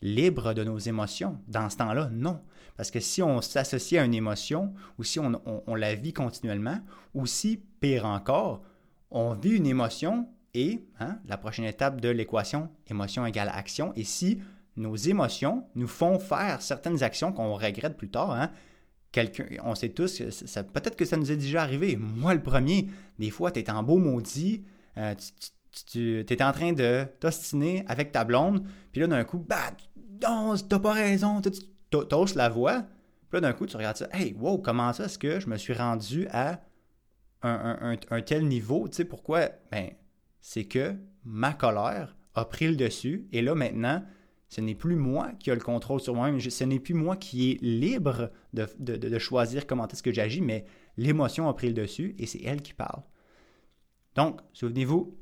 libre 0.00 0.52
de 0.52 0.64
nos 0.64 0.78
émotions? 0.78 1.40
Dans 1.48 1.70
ce 1.70 1.76
temps-là, 1.78 2.10
non. 2.12 2.42
Parce 2.76 2.90
que 2.90 3.00
si 3.00 3.22
on 3.22 3.40
s'associe 3.40 4.00
à 4.00 4.04
une 4.04 4.14
émotion, 4.14 4.74
ou 4.98 5.04
si 5.04 5.18
on, 5.20 5.74
la 5.74 5.94
vit 5.94 6.12
continuellement, 6.12 6.80
ou 7.14 7.26
si, 7.26 7.62
pire 7.80 8.04
encore, 8.04 8.62
on 9.14 9.34
vit 9.34 9.52
une 9.52 9.66
émotion 9.66 10.28
et 10.54 10.84
hein, 11.00 11.18
la 11.26 11.38
prochaine 11.38 11.64
étape 11.64 12.00
de 12.00 12.08
l'équation, 12.08 12.68
émotion 12.88 13.24
égale 13.24 13.50
action, 13.52 13.92
et 13.96 14.04
si 14.04 14.40
nos 14.76 14.96
émotions 14.96 15.64
nous 15.74 15.86
font 15.86 16.18
faire 16.18 16.60
certaines 16.60 17.02
actions 17.02 17.32
qu'on 17.32 17.54
regrette 17.54 17.96
plus 17.96 18.10
tard, 18.10 18.32
hein, 18.32 18.50
on 19.62 19.74
sait 19.76 19.90
tous, 19.90 20.18
peut-être 20.18 20.96
que 20.96 21.04
ça 21.04 21.16
nous 21.16 21.30
est 21.30 21.36
déjà 21.36 21.62
arrivé. 21.62 21.96
Moi, 21.96 22.34
le 22.34 22.42
premier, 22.42 22.88
des 23.20 23.30
fois, 23.30 23.52
tu 23.52 23.60
es 23.60 23.70
en 23.70 23.84
beau 23.84 23.98
maudit, 23.98 24.64
euh, 24.98 25.14
tu, 25.92 26.24
es 26.28 26.42
en 26.42 26.52
train 26.52 26.72
de 26.72 27.04
t'ostiner 27.20 27.84
avec 27.86 28.10
ta 28.10 28.24
blonde, 28.24 28.64
puis 28.90 29.00
là, 29.00 29.06
d'un 29.06 29.22
coup, 29.22 29.38
bah, 29.38 29.70
non, 30.20 30.56
t'as 30.56 30.80
pas 30.80 30.92
raison, 30.92 31.40
hausses 32.12 32.34
la 32.34 32.48
voix, 32.48 32.82
puis 33.30 33.40
là, 33.40 33.40
d'un 33.40 33.52
coup, 33.52 33.66
tu 33.66 33.76
regardes 33.76 33.96
ça, 33.96 34.08
hey, 34.12 34.34
wow, 34.38 34.58
comment 34.58 34.92
ça 34.92 35.04
est-ce 35.04 35.18
que 35.18 35.38
je 35.38 35.48
me 35.48 35.56
suis 35.56 35.74
rendu 35.74 36.26
à 36.32 36.60
un, 37.44 38.22
tel 38.22 38.46
niveau? 38.46 38.88
Tu 38.88 38.96
sais 38.96 39.04
pourquoi? 39.04 39.48
Ben, 39.70 39.90
c'est 40.40 40.64
que 40.64 40.94
ma 41.24 41.52
colère 41.52 42.16
a 42.34 42.44
pris 42.44 42.66
le 42.66 42.76
dessus, 42.76 43.28
et 43.32 43.42
là, 43.42 43.54
maintenant, 43.54 44.02
ce 44.54 44.60
n'est 44.60 44.74
plus 44.74 44.94
moi 44.94 45.32
qui 45.40 45.50
a 45.50 45.54
le 45.54 45.60
contrôle 45.60 46.00
sur 46.00 46.14
moi-même. 46.14 46.40
Ce 46.40 46.64
n'est 46.64 46.78
plus 46.78 46.94
moi 46.94 47.16
qui 47.16 47.50
est 47.50 47.62
libre 47.62 48.30
de, 48.52 49.18
choisir 49.18 49.66
comment 49.66 49.88
est-ce 49.88 50.02
que 50.02 50.12
j'agis, 50.12 50.40
mais 50.40 50.64
l'émotion 50.96 51.48
a 51.48 51.54
pris 51.54 51.66
le 51.66 51.74
dessus 51.74 52.14
et 52.18 52.26
c'est 52.26 52.42
elle 52.42 52.62
qui 52.62 52.72
parle. 52.72 53.02
Donc, 54.14 54.40
souvenez-vous, 54.52 55.18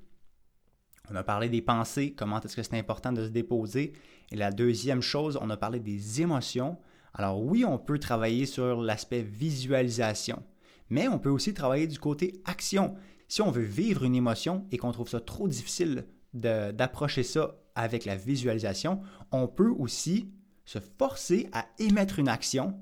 on 1.10 1.14
a 1.14 1.22
parlé 1.22 1.48
des 1.48 1.62
pensées, 1.62 2.12
comment 2.12 2.40
est-ce 2.40 2.56
que 2.56 2.62
c'est 2.62 2.78
important 2.78 3.12
de 3.12 3.24
se 3.24 3.30
déposer. 3.30 3.94
Et 4.30 4.36
la 4.36 4.50
deuxième 4.50 5.00
chose, 5.00 5.38
on 5.40 5.48
a 5.48 5.56
parlé 5.56 5.80
des 5.80 6.20
émotions. 6.20 6.76
Alors 7.14 7.42
oui, 7.42 7.64
on 7.64 7.78
peut 7.78 7.98
travailler 7.98 8.44
sur 8.44 8.82
l'aspect 8.82 9.22
visualisation, 9.22 10.42
mais 10.92 11.08
on 11.08 11.18
peut 11.18 11.30
aussi 11.30 11.54
travailler 11.54 11.86
du 11.86 11.98
côté 11.98 12.42
action. 12.44 12.96
Si 13.26 13.40
on 13.40 13.50
veut 13.50 13.62
vivre 13.62 14.04
une 14.04 14.14
émotion 14.14 14.66
et 14.70 14.76
qu'on 14.76 14.92
trouve 14.92 15.08
ça 15.08 15.20
trop 15.20 15.48
difficile 15.48 16.04
d'approcher 16.34 17.22
ça 17.22 17.56
avec 17.74 18.04
la 18.04 18.14
visualisation, 18.14 19.00
on 19.30 19.48
peut 19.48 19.70
aussi 19.70 20.30
se 20.66 20.78
forcer 20.98 21.48
à 21.52 21.66
émettre 21.78 22.18
une 22.18 22.28
action 22.28 22.78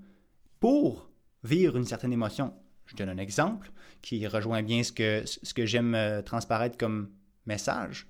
pour 0.59 1.09
vivre 1.45 1.77
une 1.77 1.85
certaine 1.85 2.13
émotion. 2.13 2.53
Je 2.87 2.97
donne 2.97 3.11
un 3.11 3.17
exemple 3.17 3.71
qui 4.03 4.27
rejoint 4.27 4.65
bien 4.65 4.83
ce 4.83 4.91
que, 4.91 5.23
ce 5.25 5.55
que 5.55 5.65
j'aime 5.65 5.95
euh, 5.95 6.21
transparaître 6.21 6.77
comme 6.77 7.11
message. 7.47 8.09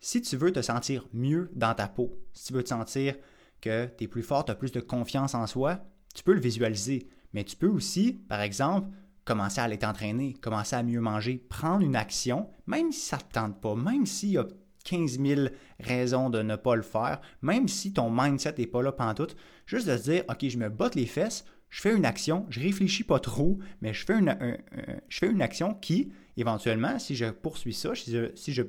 Si 0.00 0.22
tu 0.22 0.38
veux 0.38 0.52
te 0.52 0.62
sentir 0.62 1.06
mieux 1.12 1.50
dans 1.54 1.74
ta 1.74 1.86
peau, 1.86 2.18
si 2.32 2.46
tu 2.46 2.52
veux 2.54 2.62
te 2.62 2.70
sentir 2.70 3.14
que 3.60 3.90
tu 3.98 4.04
es 4.04 4.08
plus 4.08 4.22
fort, 4.22 4.46
tu 4.46 4.52
as 4.52 4.54
plus 4.54 4.72
de 4.72 4.80
confiance 4.80 5.34
en 5.34 5.46
soi, 5.46 5.84
tu 6.14 6.22
peux 6.22 6.32
le 6.32 6.40
visualiser. 6.40 7.10
Mais 7.34 7.44
tu 7.44 7.56
peux 7.56 7.68
aussi, 7.68 8.14
par 8.14 8.40
exemple, 8.40 8.88
commencer 9.28 9.60
à 9.60 9.64
aller 9.64 9.76
t'entraîner, 9.76 10.32
commencer 10.40 10.74
à 10.74 10.82
mieux 10.82 11.02
manger, 11.02 11.36
prendre 11.50 11.84
une 11.84 11.96
action, 11.96 12.48
même 12.66 12.92
si 12.92 13.00
ça 13.00 13.18
ne 13.18 13.22
te 13.22 13.32
tente 13.32 13.60
pas, 13.60 13.74
même 13.74 14.06
s'il 14.06 14.30
y 14.30 14.38
a 14.38 14.46
15 14.84 15.20
000 15.20 15.40
raisons 15.80 16.30
de 16.30 16.40
ne 16.40 16.56
pas 16.56 16.76
le 16.76 16.82
faire, 16.82 17.20
même 17.42 17.68
si 17.68 17.92
ton 17.92 18.10
mindset 18.10 18.54
n'est 18.56 18.66
pas 18.66 18.82
là 18.82 18.90
pantoute, 18.90 19.36
juste 19.66 19.86
de 19.86 19.98
se 19.98 20.02
dire, 20.04 20.24
OK, 20.30 20.48
je 20.48 20.56
me 20.56 20.70
botte 20.70 20.94
les 20.94 21.04
fesses, 21.04 21.44
je 21.68 21.82
fais 21.82 21.94
une 21.94 22.06
action, 22.06 22.46
je 22.48 22.60
réfléchis 22.60 23.04
pas 23.04 23.20
trop, 23.20 23.58
mais 23.82 23.92
je 23.92 24.06
fais 24.06 24.18
une, 24.18 25.42
action 25.42 25.74
qui, 25.74 26.10
éventuellement, 26.38 26.98
si 26.98 27.14
je 27.14 27.26
poursuis 27.26 27.74
ça, 27.74 27.94
si 27.94 28.10
je, 28.10 28.34
si 28.34 28.54
je, 28.54 28.62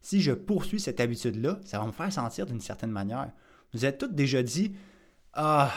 si 0.00 0.22
je 0.22 0.32
poursuis 0.32 0.80
cette 0.80 1.00
habitude-là, 1.00 1.60
ça 1.66 1.78
va 1.78 1.84
me 1.84 1.92
faire 1.92 2.10
sentir 2.10 2.46
d'une 2.46 2.62
certaine 2.62 2.90
manière. 2.90 3.30
Vous 3.74 3.84
êtes 3.84 3.98
tous 3.98 4.08
déjà 4.08 4.42
dit, 4.42 4.72
ah, 5.34 5.70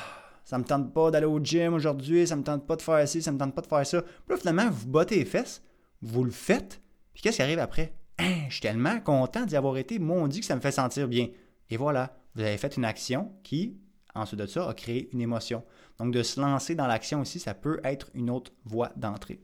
ça 0.44 0.58
me 0.58 0.64
tente 0.64 0.94
pas 0.94 1.12
d'aller 1.12 1.26
au 1.26 1.40
gym 1.40 1.74
aujourd'hui, 1.74 2.28
ça 2.28 2.36
me 2.36 2.44
tente 2.44 2.66
pas 2.68 2.76
de 2.76 2.82
faire 2.82 3.08
ci, 3.08 3.22
ça 3.22 3.32
me 3.32 3.38
tente 3.38 3.56
pas 3.56 3.62
de 3.62 3.68
faire 3.68 3.86
ça. 3.86 4.02
Puis 4.02 4.12
là, 4.30 4.38
finalement, 4.38 4.70
vous 4.70 4.88
bottez 4.88 5.16
les 5.16 5.26
fesses, 5.26 5.64
vous 6.02 6.24
le 6.24 6.32
faites, 6.32 6.82
puis 7.14 7.24
qu'est-ce 7.24 7.38
qui 7.38 7.42
arrive 7.42 7.60
après? 7.60 7.96
Hein, 8.20 8.44
je 8.48 8.54
suis 8.54 8.62
tellement 8.62 9.00
content 9.00 9.46
d'y 9.46 9.56
avoir 9.56 9.78
été, 9.78 10.00
moi 10.00 10.18
on 10.18 10.28
dit 10.28 10.40
que 10.40 10.46
ça 10.46 10.56
me 10.56 10.62
fait 10.62 10.72
sentir 10.72 11.08
bien. 11.08 11.30
Et 11.70 11.78
voilà, 11.78 12.18
vous 12.36 12.42
avez 12.42 12.58
fait 12.58 12.76
une 12.78 12.86
action 12.86 13.32
qui, 13.44 13.78
ensuite 14.14 14.40
de 14.40 14.46
ça, 14.46 14.70
a 14.70 14.74
créé 14.74 15.10
une 15.14 15.22
émotion. 15.22 15.64
Donc 15.98 16.14
de 16.14 16.24
se 16.24 16.40
lancer 16.40 16.76
dans 16.76 16.88
l'action 16.88 17.22
aussi, 17.22 17.40
ça 17.40 17.54
peut 17.54 17.80
être 17.84 18.10
une 18.14 18.30
autre 18.30 18.52
voie 18.66 18.92
d'entrée. 18.96 19.42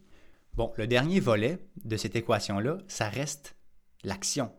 Bon, 0.53 0.71
le 0.77 0.87
dernier 0.87 1.19
volet 1.19 1.59
de 1.85 1.95
cette 1.95 2.15
équation-là, 2.15 2.79
ça 2.87 3.07
reste 3.07 3.55
l'action. 4.03 4.51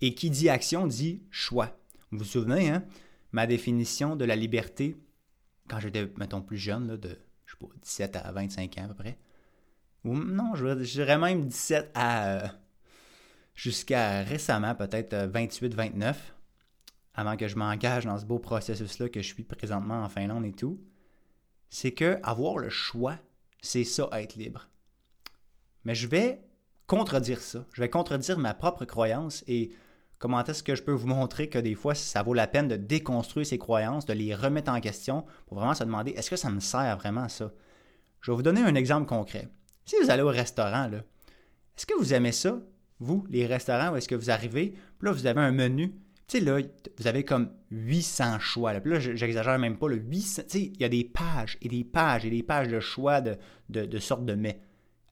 Et 0.00 0.14
qui 0.14 0.30
dit 0.30 0.48
action 0.48 0.86
dit 0.86 1.22
choix. 1.30 1.76
Vous 2.10 2.18
vous 2.18 2.24
souvenez, 2.24 2.70
hein, 2.70 2.84
ma 3.32 3.46
définition 3.46 4.16
de 4.16 4.24
la 4.24 4.36
liberté 4.36 4.96
quand 5.68 5.80
j'étais, 5.80 6.10
mettons, 6.16 6.42
plus 6.42 6.58
jeune, 6.58 6.88
là, 6.88 6.96
de, 6.96 7.18
je 7.46 7.52
sais 7.52 7.58
pas, 7.58 7.66
17 7.82 8.16
à 8.16 8.32
25 8.32 8.78
ans 8.78 8.84
à 8.84 8.88
peu 8.88 8.94
près. 8.94 9.18
Ou 10.04 10.16
non, 10.16 10.54
je 10.54 10.74
dirais 10.82 11.18
même 11.18 11.46
17 11.46 11.90
à... 11.94 12.52
Jusqu'à 13.54 14.22
récemment, 14.24 14.74
peut-être 14.74 15.14
28-29, 15.14 16.02
euh, 16.02 16.12
avant 17.14 17.36
que 17.36 17.46
je 17.46 17.56
m'engage 17.56 18.04
dans 18.04 18.18
ce 18.18 18.24
beau 18.24 18.40
processus-là 18.40 19.08
que 19.08 19.22
je 19.22 19.32
suis 19.32 19.44
présentement 19.44 20.02
en 20.02 20.08
Finlande 20.08 20.44
et 20.44 20.52
tout, 20.52 20.80
c'est 21.70 21.92
que 21.92 22.18
avoir 22.24 22.58
le 22.58 22.68
choix, 22.68 23.16
c'est 23.62 23.84
ça, 23.84 24.08
être 24.12 24.34
libre. 24.34 24.68
Mais 25.84 25.94
je 25.94 26.08
vais 26.08 26.40
contredire 26.86 27.40
ça. 27.40 27.64
Je 27.72 27.80
vais 27.80 27.88
contredire 27.88 28.38
ma 28.38 28.54
propre 28.54 28.84
croyance 28.84 29.44
et 29.46 29.72
comment 30.18 30.42
est-ce 30.44 30.62
que 30.62 30.74
je 30.74 30.82
peux 30.82 30.92
vous 30.92 31.06
montrer 31.06 31.48
que 31.48 31.58
des 31.58 31.74
fois, 31.74 31.94
ça 31.94 32.22
vaut 32.22 32.34
la 32.34 32.46
peine 32.46 32.68
de 32.68 32.76
déconstruire 32.76 33.46
ces 33.46 33.58
croyances, 33.58 34.06
de 34.06 34.12
les 34.12 34.34
remettre 34.34 34.72
en 34.72 34.80
question 34.80 35.24
pour 35.46 35.58
vraiment 35.58 35.74
se 35.74 35.84
demander 35.84 36.12
est-ce 36.12 36.30
que 36.30 36.36
ça 36.36 36.50
me 36.50 36.60
sert 36.60 36.96
vraiment 36.96 37.28
ça? 37.28 37.52
Je 38.20 38.30
vais 38.30 38.36
vous 38.36 38.42
donner 38.42 38.62
un 38.62 38.74
exemple 38.74 39.06
concret. 39.06 39.48
Si 39.84 39.96
vous 40.02 40.10
allez 40.10 40.22
au 40.22 40.28
restaurant, 40.28 40.90
est-ce 41.76 41.86
que 41.86 41.98
vous 41.98 42.14
aimez 42.14 42.32
ça? 42.32 42.58
Vous, 43.00 43.26
les 43.28 43.46
restaurants, 43.46 43.92
où 43.92 43.96
est-ce 43.96 44.08
que 44.08 44.14
vous 44.14 44.30
arrivez? 44.30 44.70
Puis 44.98 45.06
là, 45.06 45.12
vous 45.12 45.26
avez 45.26 45.40
un 45.40 45.52
menu. 45.52 45.90
Tu 46.26 46.38
sais, 46.38 46.40
là, 46.44 46.58
vous 46.98 47.06
avez 47.06 47.24
comme 47.24 47.50
800 47.70 48.38
choix. 48.38 48.72
Puis 48.80 48.92
là, 48.92 49.00
j'exagère 49.00 49.58
même 49.58 49.76
pas. 49.76 49.88
Le 49.88 49.96
800, 49.96 50.42
tu 50.44 50.48
sais, 50.48 50.64
il 50.74 50.80
y 50.80 50.84
a 50.84 50.88
des 50.88 51.04
pages 51.04 51.58
et 51.60 51.68
des 51.68 51.84
pages 51.84 52.24
et 52.24 52.30
des 52.30 52.42
pages 52.42 52.68
de 52.68 52.80
choix 52.80 53.20
de, 53.20 53.36
de 53.68 53.98
sortes 53.98 54.24
de 54.24 54.34
mets. 54.34 54.60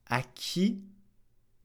À 0.09 0.21
qui 0.21 0.81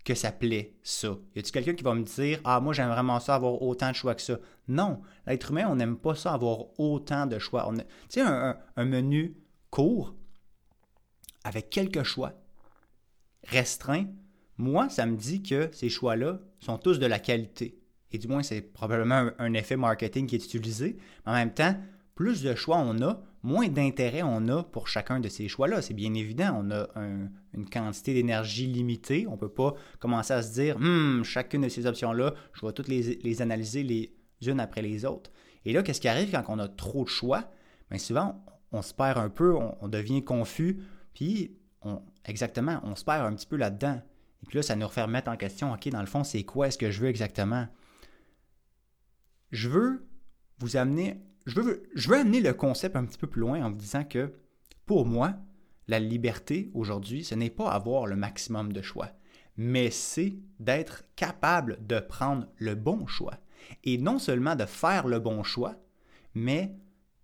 que 0.09 0.15
ça 0.15 0.33
plaît, 0.33 0.75
ça? 0.83 1.09
Y 1.35 1.41
a-t-il 1.41 1.53
quelqu'un 1.53 1.75
qui 1.75 1.85
va 1.85 1.95
me 1.95 2.03
dire 2.03 2.41
Ah, 2.43 2.61
moi, 2.61 2.73
j'aime 2.73 2.89
vraiment 2.89 3.21
ça 3.21 3.35
avoir 3.35 3.61
autant 3.61 3.91
de 3.91 3.95
choix 3.95 4.15
que 4.15 4.23
ça? 4.23 4.39
Non. 4.67 5.03
L'être 5.27 5.51
humain, 5.51 5.67
on 5.69 5.77
n'aime 5.77 5.99
pas 5.99 6.15
ça 6.15 6.33
avoir 6.33 6.81
autant 6.81 7.27
de 7.27 7.39
choix. 7.39 7.71
Tu 8.09 8.21
sais, 8.21 8.23
un, 8.23 8.57
menu 8.79 9.37
court, 9.71 10.15
avec 11.45 11.69
quelques 11.69 12.05
choix, 12.05 12.33
restreint, 13.45 14.07
moi, 14.57 14.89
ça 14.89 15.05
me 15.05 15.15
dit 15.15 15.43
que 15.43 15.69
ces 15.73 15.91
choix-là 15.91 16.41
sont 16.61 16.79
tous 16.79 16.99
de 16.99 17.07
la 17.07 17.19
qualité. 17.19 17.79
Et 18.11 18.17
du 18.17 18.29
moins, 18.29 18.43
c'est 18.43 18.63
probablement 18.63 19.29
un, 19.39 19.53
effet 19.53 19.77
marketing 19.77 20.27
qui 20.27 20.37
est 20.37 20.45
utilisé. 20.45 20.97
Mais 21.27 21.33
en 21.33 21.35
même 21.35 21.53
temps, 21.53 21.77
plus 22.15 22.43
de 22.43 22.55
choix 22.55 22.79
on 22.79 23.03
a, 23.03 23.23
moins 23.43 23.69
d'intérêt 23.69 24.23
on 24.23 24.49
a 24.49 24.63
pour 24.63 24.89
chacun 24.89 25.21
de 25.21 25.29
ces 25.29 25.49
choix-là. 25.49 25.83
C'est 25.83 25.95
bien 25.95 26.13
évident, 26.15 26.63
on 26.63 26.71
a 26.71 26.89
une 27.55 27.69
quantité 27.71 28.15
d'énergie 28.15 28.67
limitée. 28.67 29.27
On 29.29 29.33
ne 29.33 29.37
peut 29.37 29.49
pas 29.49 29.75
commencer 29.99 30.33
à 30.33 30.43
se 30.43 30.53
dire, 30.53 30.77
hum, 30.77 31.23
chacune 31.25 31.63
de 31.63 31.69
ces 31.69 31.87
options-là, 31.87 32.35
je 32.53 32.67
vais 32.67 32.73
toutes 32.73 32.89
les, 32.89 33.43
analyser 33.43 33.83
les 33.83 34.13
unes 34.47 34.61
après 34.61 34.83
les 34.83 35.05
autres. 35.05 35.31
Et 35.65 35.73
là, 35.73 35.83
qu'est-ce 35.83 36.01
qui 36.01 36.09
arrive 36.09 36.31
quand 36.31 36.45
on 36.49 36.59
a 36.59 36.69
trop 36.69 37.05
de 37.05 37.09
choix? 37.09 37.51
Bien 37.91 37.99
souvent, 37.99 38.45
on 38.73 38.83
se 38.83 38.93
perd 38.93 39.19
un 39.19 39.31
peu, 39.31 39.55
on, 39.55 39.89
devient 39.89 40.25
confus, 40.25 40.83
puis 41.15 41.57
exactement, 42.25 42.81
on 42.85 42.95
se 42.95 43.05
perd 43.05 43.25
un 43.25 43.35
petit 43.35 43.47
peu 43.47 43.57
là-dedans. 43.57 44.01
Et 44.43 44.47
puis 44.47 44.57
là, 44.57 44.63
ça 44.63 44.77
nous 44.77 44.87
refait 44.87 45.03
remettre 45.03 45.31
en 45.31 45.37
question, 45.37 45.73
OK, 45.73 45.89
dans 45.89 46.01
le 46.01 46.07
fond, 46.07 46.23
c'est 46.23 46.45
quoi 46.45 46.69
est-ce 46.69 46.79
que 46.79 46.91
je 46.91 47.01
veux 47.01 47.09
exactement? 47.09 47.67
Je 49.51 49.69
veux 49.69 50.07
vous 50.59 50.77
amener, 50.77 51.21
je 51.49 52.09
veux, 52.09 52.17
amener 52.17 52.41
le 52.41 52.53
concept 52.53 52.95
un 52.95 53.05
petit 53.05 53.19
peu 53.19 53.27
plus 53.27 53.41
loin 53.41 53.65
en 53.65 53.71
vous 53.71 53.77
disant 53.77 54.05
que 54.05 54.33
pour 54.85 55.07
moi, 55.07 55.35
la 55.89 55.99
liberté 55.99 56.71
aujourd'hui, 56.75 57.25
ce 57.25 57.35
n'est 57.35 57.51
pas 57.51 57.71
avoir 57.71 58.07
le 58.07 58.17
maximum 58.17 58.73
de 58.73 58.83
choix, 58.83 59.11
mais 59.57 59.91
c'est 59.91 60.35
d'être 60.61 61.05
capable 61.17 61.79
de 61.87 62.01
prendre 62.01 62.47
le 62.59 62.75
bon 62.75 63.07
choix. 63.07 63.39
Et 63.85 63.97
non 63.99 64.19
seulement 64.19 64.57
de 64.57 64.67
faire 64.67 65.09
le 65.09 65.19
bon 65.19 65.43
choix, 65.43 65.77
mais 66.35 66.77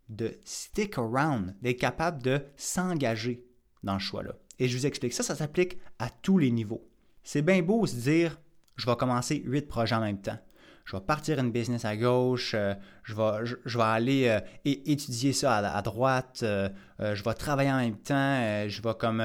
de 0.09 0.39
stick 0.45 0.99
around, 0.99 1.55
d'être 1.61 1.79
capable 1.79 2.23
de 2.23 2.43
s'engager 2.57 3.47
dans 3.83 3.95
le 3.95 4.01
choix-là. 4.01 4.35
Et 4.59 4.69
je 4.69 4.77
vous 4.77 4.87
explique, 4.87 5.13
ça, 5.13 5.23
ça 5.23 5.35
s'applique 5.35 5.79
à 5.99 6.09
tous 6.09 6.39
les 6.39 6.51
niveaux. 6.51 6.89
C'est 7.23 7.43
bien 7.43 7.63
beau 7.63 7.87
se 7.87 7.97
dire, 7.97 8.41
je 8.77 8.87
vais 8.87 8.97
commencer 8.97 9.43
huit 9.45 9.69
projets 9.69 9.95
en 9.95 10.01
même 10.01 10.21
temps. 10.21 10.39
Je 10.85 10.97
vais 10.97 11.03
partir 11.03 11.39
une 11.39 11.51
business 11.51 11.85
à 11.85 11.97
gauche, 11.97 12.53
euh, 12.55 12.75
je, 13.05 13.15
vais, 13.15 13.57
je, 13.65 13.79
aller 13.79 14.29
euh, 14.29 14.41
étudier 14.65 15.33
ça 15.33 15.57
à, 15.57 15.83
droite, 15.83 16.41
euh, 16.43 16.69
je 17.01 17.23
vais 17.23 17.35
travailler 17.35 17.73
en 17.73 17.79
même 17.79 17.97
temps, 17.97 18.69
je 18.69 18.83
vais 18.83 18.95
comme 18.99 19.23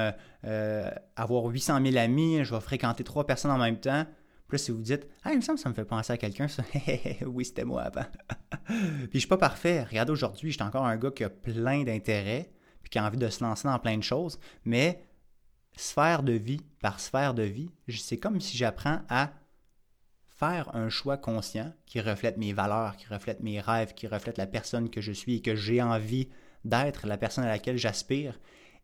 avoir 1.16 1.44
800 1.44 1.80
000 1.84 1.96
amis, 1.98 2.44
je 2.44 2.54
vais 2.54 2.60
fréquenter 2.60 3.04
trois 3.04 3.26
personnes 3.26 3.50
en 3.50 3.58
même 3.58 3.78
temps. 3.78 4.06
Puis 4.48 4.58
si 4.58 4.72
vous 4.72 4.82
dites, 4.82 5.06
ah, 5.22 5.30
il 5.30 5.36
me 5.36 5.42
semble 5.42 5.58
que 5.58 5.62
ça 5.62 5.68
me 5.68 5.74
fait 5.74 5.84
penser 5.84 6.12
à 6.12 6.16
quelqu'un, 6.16 6.48
ça. 6.48 6.64
oui, 7.26 7.44
c'était 7.44 7.64
moi 7.64 7.82
avant. 7.82 8.06
puis 8.66 9.08
je 9.14 9.18
suis 9.20 9.28
pas 9.28 9.36
parfait. 9.36 9.84
Regarde, 9.84 10.10
aujourd'hui, 10.10 10.50
j'étais 10.50 10.64
encore 10.64 10.86
un 10.86 10.96
gars 10.96 11.12
qui 11.12 11.22
a 11.22 11.30
plein 11.30 11.84
d'intérêts, 11.84 12.50
puis 12.82 12.90
qui 12.90 12.98
a 12.98 13.04
envie 13.04 13.18
de 13.18 13.28
se 13.28 13.44
lancer 13.44 13.68
dans 13.68 13.78
plein 13.78 13.96
de 13.96 14.02
choses, 14.02 14.40
mais 14.64 15.04
sphère 15.76 16.24
de 16.24 16.32
vie 16.32 16.62
par 16.80 16.98
sphère 16.98 17.32
de 17.32 17.44
vie, 17.44 17.70
c'est 17.88 18.18
comme 18.18 18.40
si 18.40 18.56
j'apprends 18.56 19.02
à 19.08 19.30
faire 20.40 20.74
un 20.74 20.88
choix 20.88 21.18
conscient 21.18 21.70
qui 21.84 22.00
reflète 22.00 22.38
mes 22.38 22.54
valeurs, 22.54 22.96
qui 22.96 23.06
reflète 23.06 23.40
mes 23.40 23.60
rêves, 23.60 23.92
qui 23.92 24.06
reflète 24.06 24.38
la 24.38 24.46
personne 24.46 24.88
que 24.88 25.02
je 25.02 25.12
suis 25.12 25.36
et 25.36 25.42
que 25.42 25.54
j'ai 25.54 25.82
envie 25.82 26.30
d'être, 26.64 27.06
la 27.06 27.18
personne 27.18 27.44
à 27.44 27.48
laquelle 27.48 27.76
j'aspire. 27.76 28.40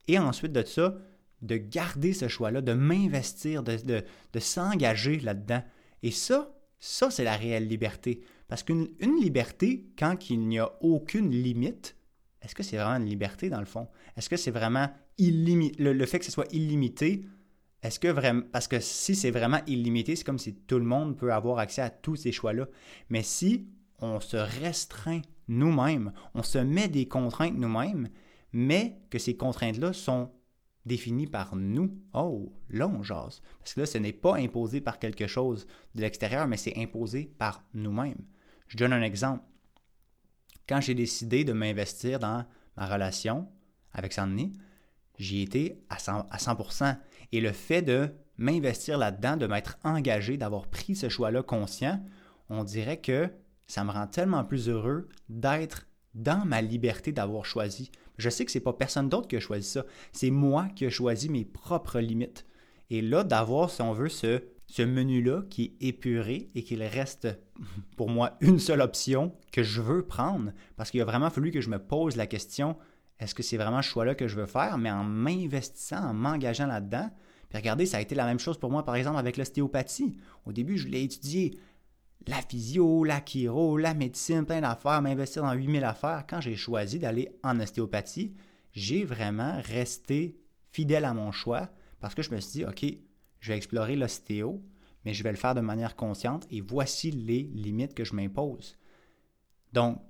Et 0.06 0.18
ensuite 0.18 0.52
de 0.52 0.62
ça, 0.62 0.96
de 1.40 1.56
garder 1.56 2.12
ce 2.12 2.28
choix-là, 2.28 2.60
de 2.60 2.74
m'investir, 2.74 3.62
de, 3.62 3.78
de, 3.78 4.38
s'engager 4.38 5.18
là-dedans. 5.18 5.62
Et 6.02 6.10
ça, 6.10 6.54
ça, 6.78 7.10
c'est 7.10 7.24
la 7.24 7.36
réelle 7.36 7.66
liberté. 7.66 8.20
Parce 8.48 8.62
qu'une 8.62 8.94
liberté, 9.00 9.86
quand 9.98 10.28
il 10.28 10.46
n'y 10.46 10.58
a 10.58 10.70
aucune 10.82 11.30
limite, 11.30 11.96
est-ce 12.42 12.54
que 12.54 12.62
c'est 12.62 12.76
vraiment 12.76 12.98
une 13.02 13.08
liberté 13.08 13.48
dans 13.48 13.60
le 13.60 13.66
fond? 13.66 13.88
Est-ce 14.16 14.28
que 14.28 14.36
c'est 14.36 14.50
vraiment 14.50 14.90
illimité? 15.16 15.82
Le, 15.82 15.94
le, 15.94 16.06
fait 16.06 16.18
que 16.18 16.26
ce 16.26 16.30
soit 16.30 16.52
illimité, 16.52 17.24
est-ce 17.86 18.00
que 18.00 18.08
vraiment. 18.08 18.42
Parce 18.52 18.68
que 18.68 18.80
si 18.80 19.14
c'est 19.14 19.30
vraiment 19.30 19.60
illimité, 19.66 20.16
c'est 20.16 20.24
comme 20.24 20.38
si 20.38 20.54
tout 20.54 20.78
le 20.78 20.84
monde 20.84 21.16
peut 21.16 21.32
avoir 21.32 21.58
accès 21.58 21.82
à 21.82 21.90
tous 21.90 22.16
ces 22.16 22.32
choix-là. 22.32 22.66
Mais 23.08 23.22
si 23.22 23.68
on 24.00 24.20
se 24.20 24.36
restreint 24.36 25.22
nous-mêmes, 25.48 26.12
on 26.34 26.42
se 26.42 26.58
met 26.58 26.88
des 26.88 27.06
contraintes 27.06 27.56
nous-mêmes, 27.56 28.08
mais 28.52 28.98
que 29.10 29.18
ces 29.18 29.36
contraintes-là 29.36 29.92
sont 29.92 30.30
définies 30.84 31.26
par 31.26 31.56
nous, 31.56 31.98
oh, 32.14 32.52
là 32.70 32.88
on 32.88 33.02
jase. 33.02 33.42
Parce 33.58 33.74
que 33.74 33.80
là, 33.80 33.86
ce 33.86 33.98
n'est 33.98 34.12
pas 34.12 34.36
imposé 34.36 34.80
par 34.80 34.98
quelque 34.98 35.26
chose 35.26 35.66
de 35.94 36.00
l'extérieur, 36.00 36.46
mais 36.46 36.56
c'est 36.56 36.78
imposé 36.78 37.32
par 37.38 37.64
nous-mêmes. 37.74 38.24
Je 38.68 38.76
donne 38.76 38.92
un 38.92 39.02
exemple. 39.02 39.44
Quand 40.68 40.80
j'ai 40.80 40.94
décidé 40.94 41.44
de 41.44 41.52
m'investir 41.52 42.18
dans 42.18 42.44
ma 42.76 42.86
relation 42.86 43.48
avec 43.92 44.12
Sandy, 44.12 44.52
j'y 45.18 45.42
étais 45.42 45.80
à 45.88 45.96
100%, 45.96 46.26
à 46.30 46.36
100%. 46.36 46.98
Et 47.32 47.40
le 47.40 47.52
fait 47.52 47.82
de 47.82 48.10
m'investir 48.38 48.98
là-dedans, 48.98 49.36
de 49.36 49.46
m'être 49.46 49.78
engagé, 49.84 50.36
d'avoir 50.36 50.66
pris 50.66 50.94
ce 50.94 51.08
choix-là 51.08 51.42
conscient, 51.42 52.02
on 52.48 52.64
dirait 52.64 53.00
que 53.00 53.28
ça 53.66 53.84
me 53.84 53.90
rend 53.90 54.06
tellement 54.06 54.44
plus 54.44 54.68
heureux 54.68 55.08
d'être 55.28 55.86
dans 56.14 56.44
ma 56.46 56.62
liberté 56.62 57.12
d'avoir 57.12 57.44
choisi. 57.44 57.90
Je 58.18 58.30
sais 58.30 58.44
que 58.44 58.50
ce 58.50 58.58
n'est 58.58 58.64
pas 58.64 58.72
personne 58.72 59.08
d'autre 59.08 59.28
qui 59.28 59.36
a 59.36 59.40
choisi 59.40 59.68
ça. 59.68 59.84
C'est 60.12 60.30
moi 60.30 60.68
qui 60.74 60.84
ai 60.84 60.90
choisi 60.90 61.28
mes 61.28 61.44
propres 61.44 62.00
limites. 62.00 62.46
Et 62.88 63.02
là, 63.02 63.24
d'avoir, 63.24 63.70
si 63.70 63.82
on 63.82 63.92
veut, 63.92 64.08
ce, 64.08 64.42
ce 64.66 64.82
menu-là 64.82 65.42
qui 65.50 65.76
est 65.80 65.86
épuré 65.88 66.50
et 66.54 66.62
qu'il 66.62 66.82
reste 66.82 67.28
pour 67.96 68.08
moi 68.08 68.36
une 68.40 68.58
seule 68.58 68.80
option 68.80 69.34
que 69.52 69.62
je 69.62 69.80
veux 69.80 70.06
prendre, 70.06 70.52
parce 70.76 70.90
qu'il 70.90 71.00
a 71.00 71.04
vraiment 71.04 71.30
fallu 71.30 71.50
que 71.50 71.60
je 71.60 71.70
me 71.70 71.78
pose 71.78 72.16
la 72.16 72.26
question 72.26 72.76
est-ce 73.18 73.34
que 73.34 73.42
c'est 73.42 73.56
vraiment 73.56 73.82
ce 73.82 73.88
choix-là 73.88 74.14
que 74.14 74.28
je 74.28 74.36
veux 74.36 74.46
faire, 74.46 74.78
mais 74.78 74.90
en 74.90 75.04
m'investissant, 75.04 76.10
en 76.10 76.14
m'engageant 76.14 76.66
là-dedans. 76.66 77.10
Puis 77.48 77.58
regardez, 77.58 77.86
ça 77.86 77.98
a 77.98 78.00
été 78.00 78.14
la 78.14 78.26
même 78.26 78.38
chose 78.38 78.58
pour 78.58 78.70
moi, 78.70 78.84
par 78.84 78.96
exemple, 78.96 79.18
avec 79.18 79.36
l'ostéopathie. 79.36 80.16
Au 80.44 80.52
début, 80.52 80.76
je 80.76 80.88
l'ai 80.88 81.02
étudié 81.02 81.58
la 82.26 82.42
physio, 82.42 83.04
la 83.04 83.20
chiro, 83.24 83.76
la 83.78 83.94
médecine, 83.94 84.44
plein 84.44 84.60
d'affaires, 84.60 85.00
m'investir 85.00 85.42
dans 85.42 85.52
8000 85.52 85.84
affaires. 85.84 86.24
Quand 86.28 86.40
j'ai 86.40 86.56
choisi 86.56 86.98
d'aller 86.98 87.30
en 87.42 87.58
ostéopathie, 87.60 88.34
j'ai 88.72 89.04
vraiment 89.04 89.60
resté 89.64 90.38
fidèle 90.72 91.04
à 91.04 91.14
mon 91.14 91.32
choix 91.32 91.70
parce 92.00 92.14
que 92.14 92.22
je 92.22 92.30
me 92.32 92.40
suis 92.40 92.60
dit, 92.60 92.64
OK, 92.64 92.84
je 93.40 93.48
vais 93.48 93.56
explorer 93.56 93.96
l'ostéo, 93.96 94.62
mais 95.04 95.14
je 95.14 95.22
vais 95.22 95.30
le 95.30 95.36
faire 95.36 95.54
de 95.54 95.60
manière 95.60 95.96
consciente 95.96 96.46
et 96.50 96.60
voici 96.60 97.10
les 97.10 97.44
limites 97.54 97.94
que 97.94 98.04
je 98.04 98.14
m'impose. 98.14 98.76
Donc, 99.72 100.00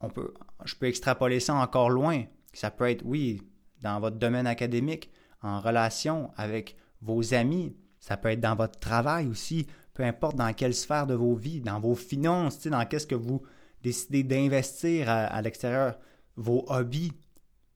on 0.00 0.08
peut, 0.08 0.32
je 0.64 0.74
peux 0.74 0.86
extrapoler 0.86 1.40
ça 1.40 1.54
encore 1.54 1.90
loin. 1.90 2.24
Ça 2.52 2.70
peut 2.70 2.88
être, 2.88 3.04
oui, 3.04 3.42
dans 3.82 4.00
votre 4.00 4.16
domaine 4.16 4.46
académique, 4.46 5.10
en 5.42 5.60
relation 5.60 6.30
avec 6.36 6.76
vos 7.00 7.34
amis, 7.34 7.76
ça 8.00 8.16
peut 8.16 8.30
être 8.30 8.40
dans 8.40 8.56
votre 8.56 8.78
travail 8.78 9.26
aussi, 9.26 9.66
peu 9.94 10.02
importe 10.02 10.36
dans 10.36 10.52
quelle 10.52 10.74
sphère 10.74 11.06
de 11.06 11.14
vos 11.14 11.34
vies, 11.34 11.60
dans 11.60 11.80
vos 11.80 11.94
finances, 11.94 12.66
dans 12.66 12.84
qu'est-ce 12.86 13.06
que 13.06 13.14
vous 13.14 13.42
décidez 13.82 14.22
d'investir 14.22 15.08
à, 15.08 15.40
l'extérieur, 15.42 15.98
vos 16.36 16.64
hobbies, 16.68 17.12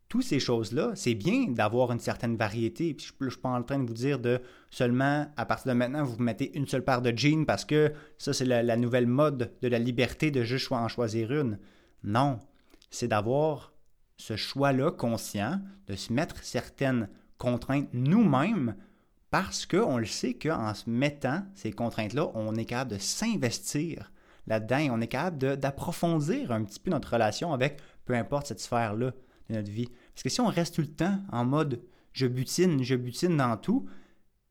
toutes 0.08 0.24
ces 0.24 0.40
choses-là, 0.40 0.92
c'est 0.94 1.14
bien 1.14 1.46
d'avoir 1.48 1.90
une 1.90 1.98
certaine 1.98 2.36
variété. 2.36 2.92
Puis 2.92 3.06
je 3.06 3.24
ne 3.24 3.30
suis 3.30 3.40
pas 3.40 3.48
en 3.48 3.62
train 3.62 3.78
de 3.78 3.86
vous 3.86 3.94
dire 3.94 4.18
de 4.18 4.40
seulement, 4.70 5.26
à 5.36 5.46
partir 5.46 5.72
de 5.72 5.78
maintenant, 5.78 6.04
vous 6.04 6.22
mettez 6.22 6.56
une 6.56 6.66
seule 6.66 6.84
paire 6.84 7.00
de 7.00 7.16
jeans 7.16 7.46
parce 7.46 7.64
que 7.64 7.92
ça, 8.18 8.32
c'est 8.32 8.44
la, 8.44 8.62
la 8.62 8.76
nouvelle 8.76 9.06
mode 9.06 9.52
de 9.62 9.68
la 9.68 9.78
liberté 9.78 10.30
de 10.30 10.42
juste 10.42 10.70
en 10.70 10.88
choisir 10.88 11.32
une. 11.32 11.58
Non, 12.04 12.38
c'est 12.90 13.08
d'avoir 13.08 13.72
ce 14.16 14.36
choix-là 14.36 14.90
conscient, 14.90 15.60
de 15.86 15.96
se 15.96 16.12
mettre 16.12 16.42
certaines 16.42 17.08
contraintes 17.38 17.88
nous-mêmes 17.92 18.76
parce 19.30 19.64
qu'on 19.64 19.96
le 19.96 20.06
sait 20.06 20.34
qu'en 20.34 20.74
se 20.74 20.88
mettant 20.88 21.42
ces 21.54 21.72
contraintes-là, 21.72 22.30
on 22.34 22.54
est 22.54 22.66
capable 22.66 22.92
de 22.92 22.98
s'investir 22.98 24.12
là-dedans 24.46 24.78
et 24.78 24.90
on 24.90 25.00
est 25.00 25.08
capable 25.08 25.56
d'approfondir 25.56 26.52
un 26.52 26.64
petit 26.64 26.78
peu 26.78 26.90
notre 26.90 27.12
relation 27.12 27.52
avec 27.52 27.80
peu 28.04 28.14
importe 28.14 28.48
cette 28.48 28.60
sphère-là 28.60 29.12
de 29.48 29.54
notre 29.54 29.70
vie. 29.70 29.88
Parce 30.14 30.22
que 30.22 30.28
si 30.28 30.40
on 30.40 30.48
reste 30.48 30.74
tout 30.74 30.82
le 30.82 30.92
temps 30.92 31.18
en 31.32 31.44
mode 31.44 31.82
je 32.12 32.26
butine, 32.26 32.82
je 32.82 32.94
butine 32.94 33.36
dans 33.36 33.56
tout, 33.56 33.88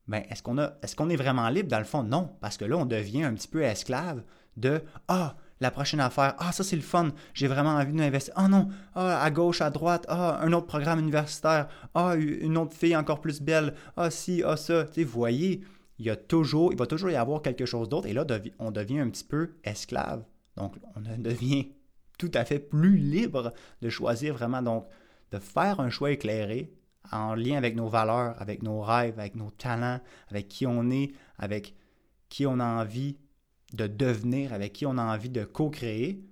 ben 0.08 0.24
est-ce 0.28 0.42
qu'on 0.42 0.58
est-ce 0.58 0.96
qu'on 0.96 1.10
est 1.10 1.16
vraiment 1.16 1.48
libre 1.48 1.68
dans 1.68 1.78
le 1.78 1.84
fond? 1.84 2.02
Non, 2.02 2.36
parce 2.40 2.56
que 2.56 2.64
là 2.64 2.76
on 2.76 2.86
devient 2.86 3.22
un 3.22 3.34
petit 3.34 3.48
peu 3.48 3.62
esclave 3.62 4.24
de 4.56 4.82
ah 5.06 5.36
la 5.62 5.70
prochaine 5.70 6.00
affaire. 6.00 6.34
Ah, 6.38 6.52
ça 6.52 6.64
c'est 6.64 6.76
le 6.76 6.82
fun, 6.82 7.10
j'ai 7.32 7.46
vraiment 7.46 7.70
envie 7.70 7.92
d'investir. 7.92 8.34
Ah 8.36 8.48
non, 8.48 8.68
ah, 8.94 9.22
à 9.22 9.30
gauche, 9.30 9.60
à 9.60 9.70
droite, 9.70 10.04
ah, 10.08 10.40
un 10.42 10.52
autre 10.52 10.66
programme 10.66 10.98
universitaire, 10.98 11.68
ah, 11.94 12.14
une 12.16 12.58
autre 12.58 12.74
fille 12.74 12.96
encore 12.96 13.20
plus 13.20 13.40
belle, 13.40 13.74
ah, 13.96 14.10
si, 14.10 14.42
ah, 14.44 14.56
ça. 14.56 14.84
Tu 14.84 15.04
vous 15.04 15.12
voyez, 15.12 15.62
il, 15.98 16.06
y 16.06 16.10
a 16.10 16.16
toujours, 16.16 16.72
il 16.72 16.78
va 16.78 16.86
toujours 16.86 17.10
y 17.10 17.16
avoir 17.16 17.40
quelque 17.42 17.64
chose 17.64 17.88
d'autre. 17.88 18.08
Et 18.08 18.12
là, 18.12 18.26
on 18.58 18.70
devient 18.70 18.98
un 18.98 19.08
petit 19.08 19.24
peu 19.24 19.54
esclave. 19.64 20.24
Donc, 20.56 20.76
on 20.96 21.00
devient 21.18 21.72
tout 22.18 22.30
à 22.34 22.44
fait 22.44 22.58
plus 22.58 22.96
libre 22.96 23.52
de 23.80 23.88
choisir 23.88 24.34
vraiment, 24.34 24.62
donc, 24.62 24.86
de 25.30 25.38
faire 25.38 25.80
un 25.80 25.88
choix 25.88 26.10
éclairé 26.10 26.74
en 27.10 27.34
lien 27.34 27.56
avec 27.56 27.74
nos 27.74 27.88
valeurs, 27.88 28.34
avec 28.40 28.62
nos 28.62 28.80
rêves, 28.80 29.18
avec 29.18 29.36
nos 29.36 29.50
talents, 29.50 30.00
avec 30.28 30.48
qui 30.48 30.66
on 30.66 30.90
est, 30.90 31.12
avec 31.38 31.74
qui 32.28 32.46
on 32.46 32.60
a 32.60 32.64
envie 32.64 33.16
de 33.72 33.86
devenir, 33.86 34.52
avec 34.52 34.72
qui 34.72 34.86
on 34.86 34.98
a 34.98 35.02
envie 35.02 35.30
de 35.30 35.44
co-créer, 35.44 36.24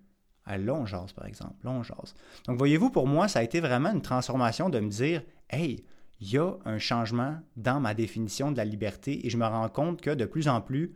à 0.46 0.58
jase, 0.86 1.12
par 1.12 1.26
exemple. 1.26 1.54
Là, 1.64 1.82
Donc, 2.46 2.58
voyez-vous, 2.58 2.90
pour 2.90 3.06
moi, 3.06 3.28
ça 3.28 3.38
a 3.38 3.42
été 3.42 3.60
vraiment 3.60 3.92
une 3.92 4.02
transformation 4.02 4.68
de 4.68 4.80
me 4.80 4.88
dire, 4.88 5.22
hey, 5.48 5.84
il 6.20 6.30
y 6.30 6.38
a 6.38 6.52
un 6.64 6.78
changement 6.78 7.38
dans 7.56 7.80
ma 7.80 7.94
définition 7.94 8.50
de 8.50 8.56
la 8.56 8.64
liberté 8.64 9.26
et 9.26 9.30
je 9.30 9.36
me 9.36 9.46
rends 9.46 9.68
compte 9.68 10.00
que 10.00 10.10
de 10.10 10.24
plus 10.24 10.48
en 10.48 10.60
plus, 10.60 10.94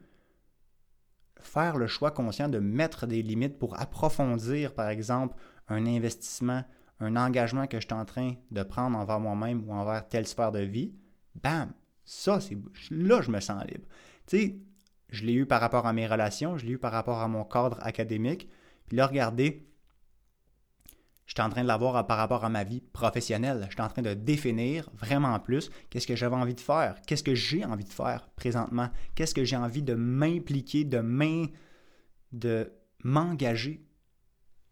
faire 1.41 1.77
le 1.77 1.87
choix 1.87 2.11
conscient 2.11 2.49
de 2.49 2.59
mettre 2.59 3.07
des 3.07 3.23
limites 3.23 3.59
pour 3.59 3.79
approfondir, 3.81 4.75
par 4.75 4.89
exemple, 4.89 5.37
un 5.69 5.87
investissement, 5.87 6.65
un 7.01 7.17
engagement 7.17 7.67
que 7.67 7.81
je 7.81 7.87
suis 7.87 7.95
en 7.95 8.05
train 8.05 8.35
de 8.51 8.63
prendre 8.63 8.99
envers 8.99 9.21
moi-même 9.21 9.69
ou 9.69 9.73
envers 9.73 10.07
telle 10.09 10.27
sphère 10.27 10.53
de 10.53 10.61
vie, 10.61 10.95
bam, 11.43 11.73
ça, 12.05 12.41
c'est 12.41 12.59
là, 12.91 13.23
je 13.23 13.31
me 13.31 13.41
sens 13.41 13.65
libre. 13.65 13.87
Tu 14.27 14.61
je 15.15 15.25
l'ai 15.25 15.33
eu 15.33 15.47
par 15.47 15.61
rapport 15.61 15.87
à 15.87 15.93
mes 15.93 16.07
relations, 16.07 16.59
je 16.59 16.67
l'ai 16.67 16.73
eu 16.73 16.79
par 16.79 16.93
rapport 16.93 17.21
à 17.21 17.29
mon 17.29 17.45
cadre 17.45 17.79
académique. 17.83 18.49
Puis 18.89 18.97
là, 18.97 19.07
regardez, 19.07 19.67
je 21.27 21.33
suis 21.33 21.43
en 21.43 21.49
train 21.49 21.63
de 21.63 21.69
l'avoir 21.69 22.07
par 22.07 22.19
rapport 22.19 22.45
à 22.45 22.51
ma 22.51 22.65
vie 22.65 22.81
professionnelle. 22.81 23.67
Je 23.69 23.75
suis 23.75 23.83
en 23.83 23.89
train 23.89 24.03
de 24.03 24.13
définir 24.13 24.91
vraiment 24.95 25.39
plus 25.41 25.71
qu'est-ce 25.89 26.07
que 26.07 26.17
j'avais 26.17 26.37
envie 26.37 26.55
de 26.55 26.61
faire, 26.61 27.01
qu'est-ce 27.07 27.23
que 27.23 27.35
j'ai 27.35 27.65
envie 27.65 27.85
de 27.85 27.93
faire 27.93 28.29
présentement, 28.37 28.91
qu'est-ce 29.15 29.35
que 29.35 29.45
j'ai 29.45 29.57
envie 29.57 29.83
de 29.83 29.95
m'impliquer, 29.95 30.85
de 30.85 31.01
m'engager 33.05 33.87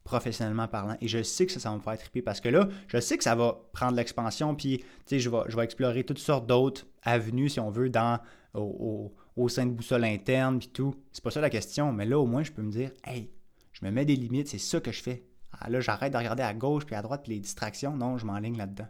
professionnellement 0.05 0.67
parlant. 0.67 0.97
Et 1.01 1.09
je 1.09 1.23
sais 1.23 1.47
que 1.47 1.53
ça, 1.53 1.71
va 1.71 1.77
me 1.77 1.81
faire 1.81 1.97
triper 1.97 2.23
parce 2.23 2.41
que 2.41 2.49
là, 2.49 2.69
je 2.89 2.99
sais 2.99 3.17
que 3.17 3.25
ça 3.25 3.37
va 3.37 3.61
prendre 3.73 3.95
l'expansion, 3.95 4.55
puis 4.57 4.85
je 5.11 5.31
vais, 5.31 5.43
je 5.47 5.57
vais 5.57 5.65
explorer 5.65 6.05
toutes 6.05 6.19
sortes 6.19 6.47
d'autres 6.47 6.87
avenues, 7.03 7.49
si 7.49 7.61
on 7.61 7.71
veut, 7.71 7.89
dans, 7.89 8.19
au 8.55 9.15
sein 9.49 9.67
de 9.67 9.73
boussole 9.73 10.05
interne, 10.05 10.59
puis 10.59 10.69
tout. 10.69 10.95
C'est 11.13 11.25
pas 11.25 11.31
ça 11.31 11.41
la 11.41 11.51
question, 11.51 11.93
mais 11.93 12.05
là, 12.05 12.19
au 12.19 12.27
moins, 12.27 12.43
je 12.43 12.53
peux 12.53 12.63
me 12.63 12.71
dire, 12.71 12.91
hey, 13.05 13.31
je 13.73 13.85
me 13.85 13.91
mets 13.91 14.05
des 14.05 14.17
limites, 14.17 14.49
c'est 14.49 14.59
ça 14.59 14.81
que 14.81 14.93
je 14.93 15.03
fais. 15.03 15.25
Ah, 15.53 15.71
là, 15.71 15.81
j'arrête 15.81 16.13
de 16.13 16.19
regarder 16.19 16.43
à 16.43 16.55
gauche 16.55 16.85
puis 16.85 16.95
à 16.95 17.03
droite, 17.03 17.29
les 17.29 17.39
distractions, 17.39 17.97
non, 17.97 18.19
je 18.19 18.27
m'enligne 18.27 18.57
là-dedans. 18.57 18.89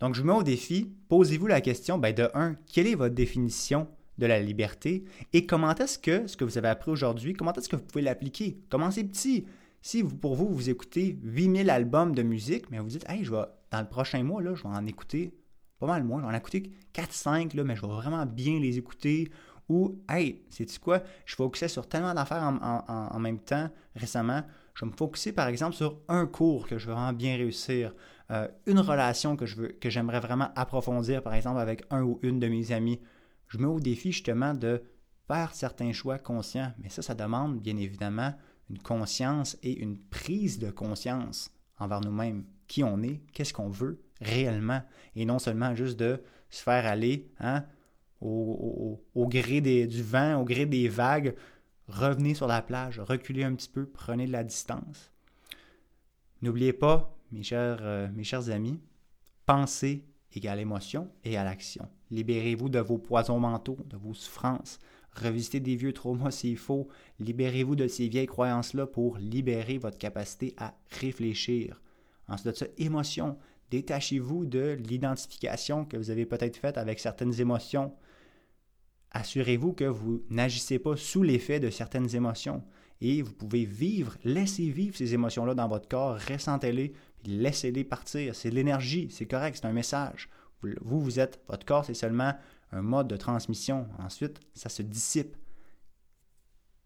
Donc, 0.00 0.14
je 0.14 0.20
vous 0.20 0.26
mets 0.26 0.34
au 0.34 0.42
défi, 0.42 0.92
posez-vous 1.08 1.46
la 1.46 1.60
question, 1.60 1.98
ben, 1.98 2.14
de 2.14 2.30
un, 2.34 2.54
quelle 2.66 2.86
est 2.86 2.94
votre 2.94 3.14
définition 3.14 3.88
de 4.18 4.26
la 4.26 4.40
liberté 4.40 5.04
et 5.32 5.46
comment 5.46 5.74
est-ce 5.74 5.98
que 5.98 6.26
ce 6.26 6.36
que 6.36 6.44
vous 6.44 6.58
avez 6.58 6.68
appris 6.68 6.90
aujourd'hui, 6.90 7.34
comment 7.34 7.52
est-ce 7.52 7.68
que 7.68 7.76
vous 7.76 7.82
pouvez 7.82 8.02
l'appliquer? 8.02 8.58
Commencez 8.70 9.04
petit. 9.04 9.46
Si 9.82 10.02
vous, 10.02 10.16
pour 10.16 10.34
vous, 10.34 10.48
vous 10.48 10.70
écoutez 10.70 11.18
8000 11.22 11.70
albums 11.70 12.14
de 12.14 12.22
musique, 12.22 12.70
mais 12.70 12.78
vous 12.78 12.88
dites, 12.88 13.08
hey, 13.08 13.24
dans 13.24 13.80
le 13.80 13.88
prochain 13.88 14.22
mois, 14.22 14.42
là, 14.42 14.54
je 14.54 14.62
vais 14.62 14.68
en 14.68 14.86
écouter 14.86 15.34
pas 15.78 15.86
mal 15.86 16.04
moins, 16.04 16.20
vais 16.20 16.28
en 16.28 16.34
écouter 16.34 16.72
4-5, 16.94 17.62
mais 17.62 17.76
je 17.76 17.82
vais 17.82 17.88
vraiment 17.88 18.24
bien 18.26 18.58
les 18.58 18.78
écouter. 18.78 19.30
Ou, 19.68 20.00
hey, 20.08 20.42
sais-tu 20.48 20.78
quoi, 20.78 21.02
je 21.24 21.34
focusais 21.34 21.68
sur 21.68 21.88
tellement 21.88 22.14
d'affaires 22.14 22.42
en, 22.44 23.18
même 23.18 23.40
temps 23.40 23.68
récemment, 23.96 24.42
je 24.74 24.84
vais 24.84 24.90
me 24.90 24.96
focuser 24.96 25.32
par 25.32 25.48
exemple 25.48 25.74
sur 25.74 25.98
un 26.08 26.26
cours 26.26 26.68
que 26.68 26.78
je 26.78 26.86
veux 26.86 26.92
vraiment 26.92 27.12
bien 27.12 27.36
réussir, 27.36 27.92
euh, 28.30 28.46
une 28.66 28.78
relation 28.78 29.36
que 29.36 29.44
je 29.44 29.56
veux, 29.56 29.68
que 29.68 29.90
j'aimerais 29.90 30.20
vraiment 30.20 30.50
approfondir, 30.54 31.22
par 31.22 31.34
exemple 31.34 31.58
avec 31.58 31.82
un 31.90 32.02
ou 32.02 32.20
une 32.22 32.38
de 32.38 32.46
mes 32.46 32.70
amis. 32.70 33.00
Je 33.48 33.58
mets 33.58 33.66
au 33.66 33.80
défi 33.80 34.12
justement 34.12 34.54
de 34.54 34.82
faire 35.26 35.52
certains 35.52 35.92
choix 35.92 36.18
conscients, 36.18 36.72
mais 36.78 36.88
ça, 36.88 37.02
ça 37.02 37.14
demande 37.14 37.60
bien 37.60 37.76
évidemment 37.76 38.34
une 38.70 38.78
conscience 38.78 39.56
et 39.62 39.80
une 39.80 39.98
prise 39.98 40.58
de 40.58 40.70
conscience 40.70 41.50
envers 41.78 42.00
nous-mêmes, 42.00 42.44
qui 42.68 42.84
on 42.84 43.02
est, 43.02 43.20
qu'est-ce 43.32 43.52
qu'on 43.52 43.70
veut 43.70 44.05
réellement, 44.20 44.82
et 45.14 45.24
non 45.24 45.38
seulement 45.38 45.74
juste 45.74 45.98
de 45.98 46.22
se 46.50 46.62
faire 46.62 46.86
aller 46.86 47.28
hein, 47.40 47.64
au, 48.20 49.00
gré 49.16 49.60
du 49.60 50.02
vent, 50.02 50.40
au 50.40 50.44
gré 50.44 50.66
des 50.66 50.88
vagues. 50.88 51.34
Revenez 51.88 52.34
sur 52.34 52.46
la 52.46 52.62
plage, 52.62 52.98
reculez 52.98 53.44
un 53.44 53.54
petit 53.54 53.68
peu, 53.68 53.86
prenez 53.86 54.26
de 54.26 54.32
la 54.32 54.44
distance. 54.44 55.12
N'oubliez 56.42 56.72
pas, 56.72 57.16
mes 57.32 57.42
chers, 57.42 57.78
euh, 57.80 58.08
mes 58.14 58.24
chers 58.24 58.50
amis, 58.50 58.80
pensez 59.46 60.04
égale 60.34 60.60
émotion 60.60 61.10
et 61.24 61.36
à 61.36 61.44
l'action. 61.44 61.88
Libérez-vous 62.10 62.68
de 62.68 62.78
vos 62.78 62.98
poisons 62.98 63.40
mentaux, 63.40 63.78
de 63.86 63.96
vos 63.96 64.14
souffrances. 64.14 64.78
Revisitez 65.12 65.60
des 65.60 65.76
vieux 65.76 65.92
traumas 65.92 66.30
s'il 66.30 66.58
faut. 66.58 66.88
Libérez-vous 67.18 67.74
de 67.74 67.88
ces 67.88 68.08
vieilles 68.08 68.26
croyances-là 68.26 68.86
pour 68.86 69.16
libérer 69.16 69.78
votre 69.78 69.98
capacité 69.98 70.54
à 70.58 70.74
réfléchir. 71.00 71.80
Ensuite 72.28 72.48
de 72.48 72.52
ça, 72.52 72.66
émotion. 72.76 73.38
Détachez-vous 73.70 74.46
de 74.46 74.78
l'identification 74.88 75.84
que 75.84 75.96
vous 75.96 76.10
avez 76.10 76.26
peut-être 76.26 76.56
faite 76.56 76.78
avec 76.78 77.00
certaines 77.00 77.40
émotions. 77.40 77.94
Assurez-vous 79.10 79.72
que 79.72 79.84
vous 79.84 80.22
n'agissez 80.30 80.78
pas 80.78 80.96
sous 80.96 81.22
l'effet 81.22 81.58
de 81.58 81.70
certaines 81.70 82.14
émotions 82.14 82.62
et 83.00 83.22
vous 83.22 83.32
pouvez 83.32 83.64
vivre, 83.64 84.16
laissez 84.24 84.70
vivre 84.70 84.96
ces 84.96 85.14
émotions-là 85.14 85.54
dans 85.54 85.68
votre 85.68 85.88
corps, 85.88 86.18
ressentez-les, 86.18 86.92
laissez-les 87.24 87.84
partir. 87.84 88.34
C'est 88.34 88.50
l'énergie, 88.50 89.08
c'est 89.10 89.26
correct, 89.26 89.58
c'est 89.60 89.66
un 89.66 89.72
message. 89.72 90.28
Vous, 90.62 91.00
vous 91.00 91.20
êtes, 91.20 91.40
votre 91.48 91.66
corps, 91.66 91.84
c'est 91.84 91.94
seulement 91.94 92.34
un 92.72 92.82
mode 92.82 93.08
de 93.08 93.16
transmission. 93.16 93.86
Ensuite, 93.98 94.40
ça 94.54 94.68
se 94.68 94.82
dissipe. 94.82 95.36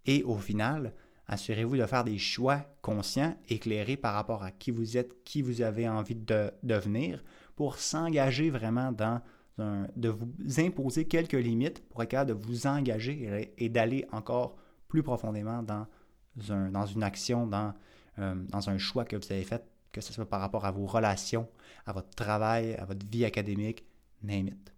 Et 0.06 0.22
au 0.24 0.36
final, 0.36 0.94
assurez-vous 1.30 1.76
de 1.76 1.86
faire 1.86 2.02
des 2.02 2.18
choix 2.18 2.66
conscients, 2.82 3.36
éclairés 3.48 3.96
par 3.96 4.14
rapport 4.14 4.42
à 4.42 4.50
qui 4.50 4.72
vous 4.72 4.96
êtes, 4.96 5.22
qui 5.22 5.42
vous 5.42 5.62
avez 5.62 5.88
envie 5.88 6.16
de 6.16 6.50
devenir, 6.64 7.22
pour 7.54 7.78
s'engager 7.78 8.50
vraiment 8.50 8.90
dans 8.90 9.20
un, 9.58 9.86
de 9.94 10.08
vous 10.08 10.28
imposer 10.58 11.06
quelques 11.06 11.34
limites 11.34 11.88
pour 11.88 12.02
être 12.02 12.10
capable 12.10 12.30
de 12.40 12.46
vous 12.46 12.66
engager 12.66 13.54
et, 13.56 13.68
d'aller 13.68 14.06
encore 14.10 14.56
plus 14.88 15.04
profondément 15.04 15.62
dans, 15.62 15.86
un, 16.48 16.70
dans 16.70 16.86
une 16.86 17.04
action, 17.04 17.46
dans, 17.46 17.74
euh, 18.18 18.34
dans 18.48 18.68
un 18.68 18.78
choix 18.78 19.04
que 19.04 19.14
vous 19.14 19.32
avez 19.32 19.44
fait, 19.44 19.64
que 19.92 20.00
ce 20.00 20.12
soit 20.12 20.28
par 20.28 20.40
rapport 20.40 20.64
à 20.64 20.72
vos 20.72 20.86
relations, 20.86 21.48
à 21.86 21.92
votre 21.92 22.10
travail, 22.10 22.74
à 22.74 22.84
votre 22.84 23.06
vie 23.06 23.24
académique, 23.24 23.84
name 24.24 24.48
it. 24.48 24.72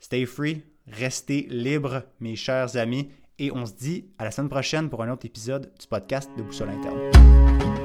Stay 0.00 0.26
free, 0.26 0.64
restez 0.88 1.42
libre, 1.48 2.02
mes 2.18 2.34
chers 2.34 2.76
amis, 2.76 3.08
et 3.38 3.50
on 3.52 3.66
se 3.66 3.72
dit 3.72 4.06
à 4.18 4.24
la 4.24 4.30
semaine 4.30 4.50
prochaine 4.50 4.88
pour 4.90 5.02
un 5.02 5.10
autre 5.10 5.26
épisode 5.26 5.72
du 5.78 5.86
podcast 5.86 6.30
de 6.36 6.42
Boussole 6.42 6.70
Interne. 6.70 7.81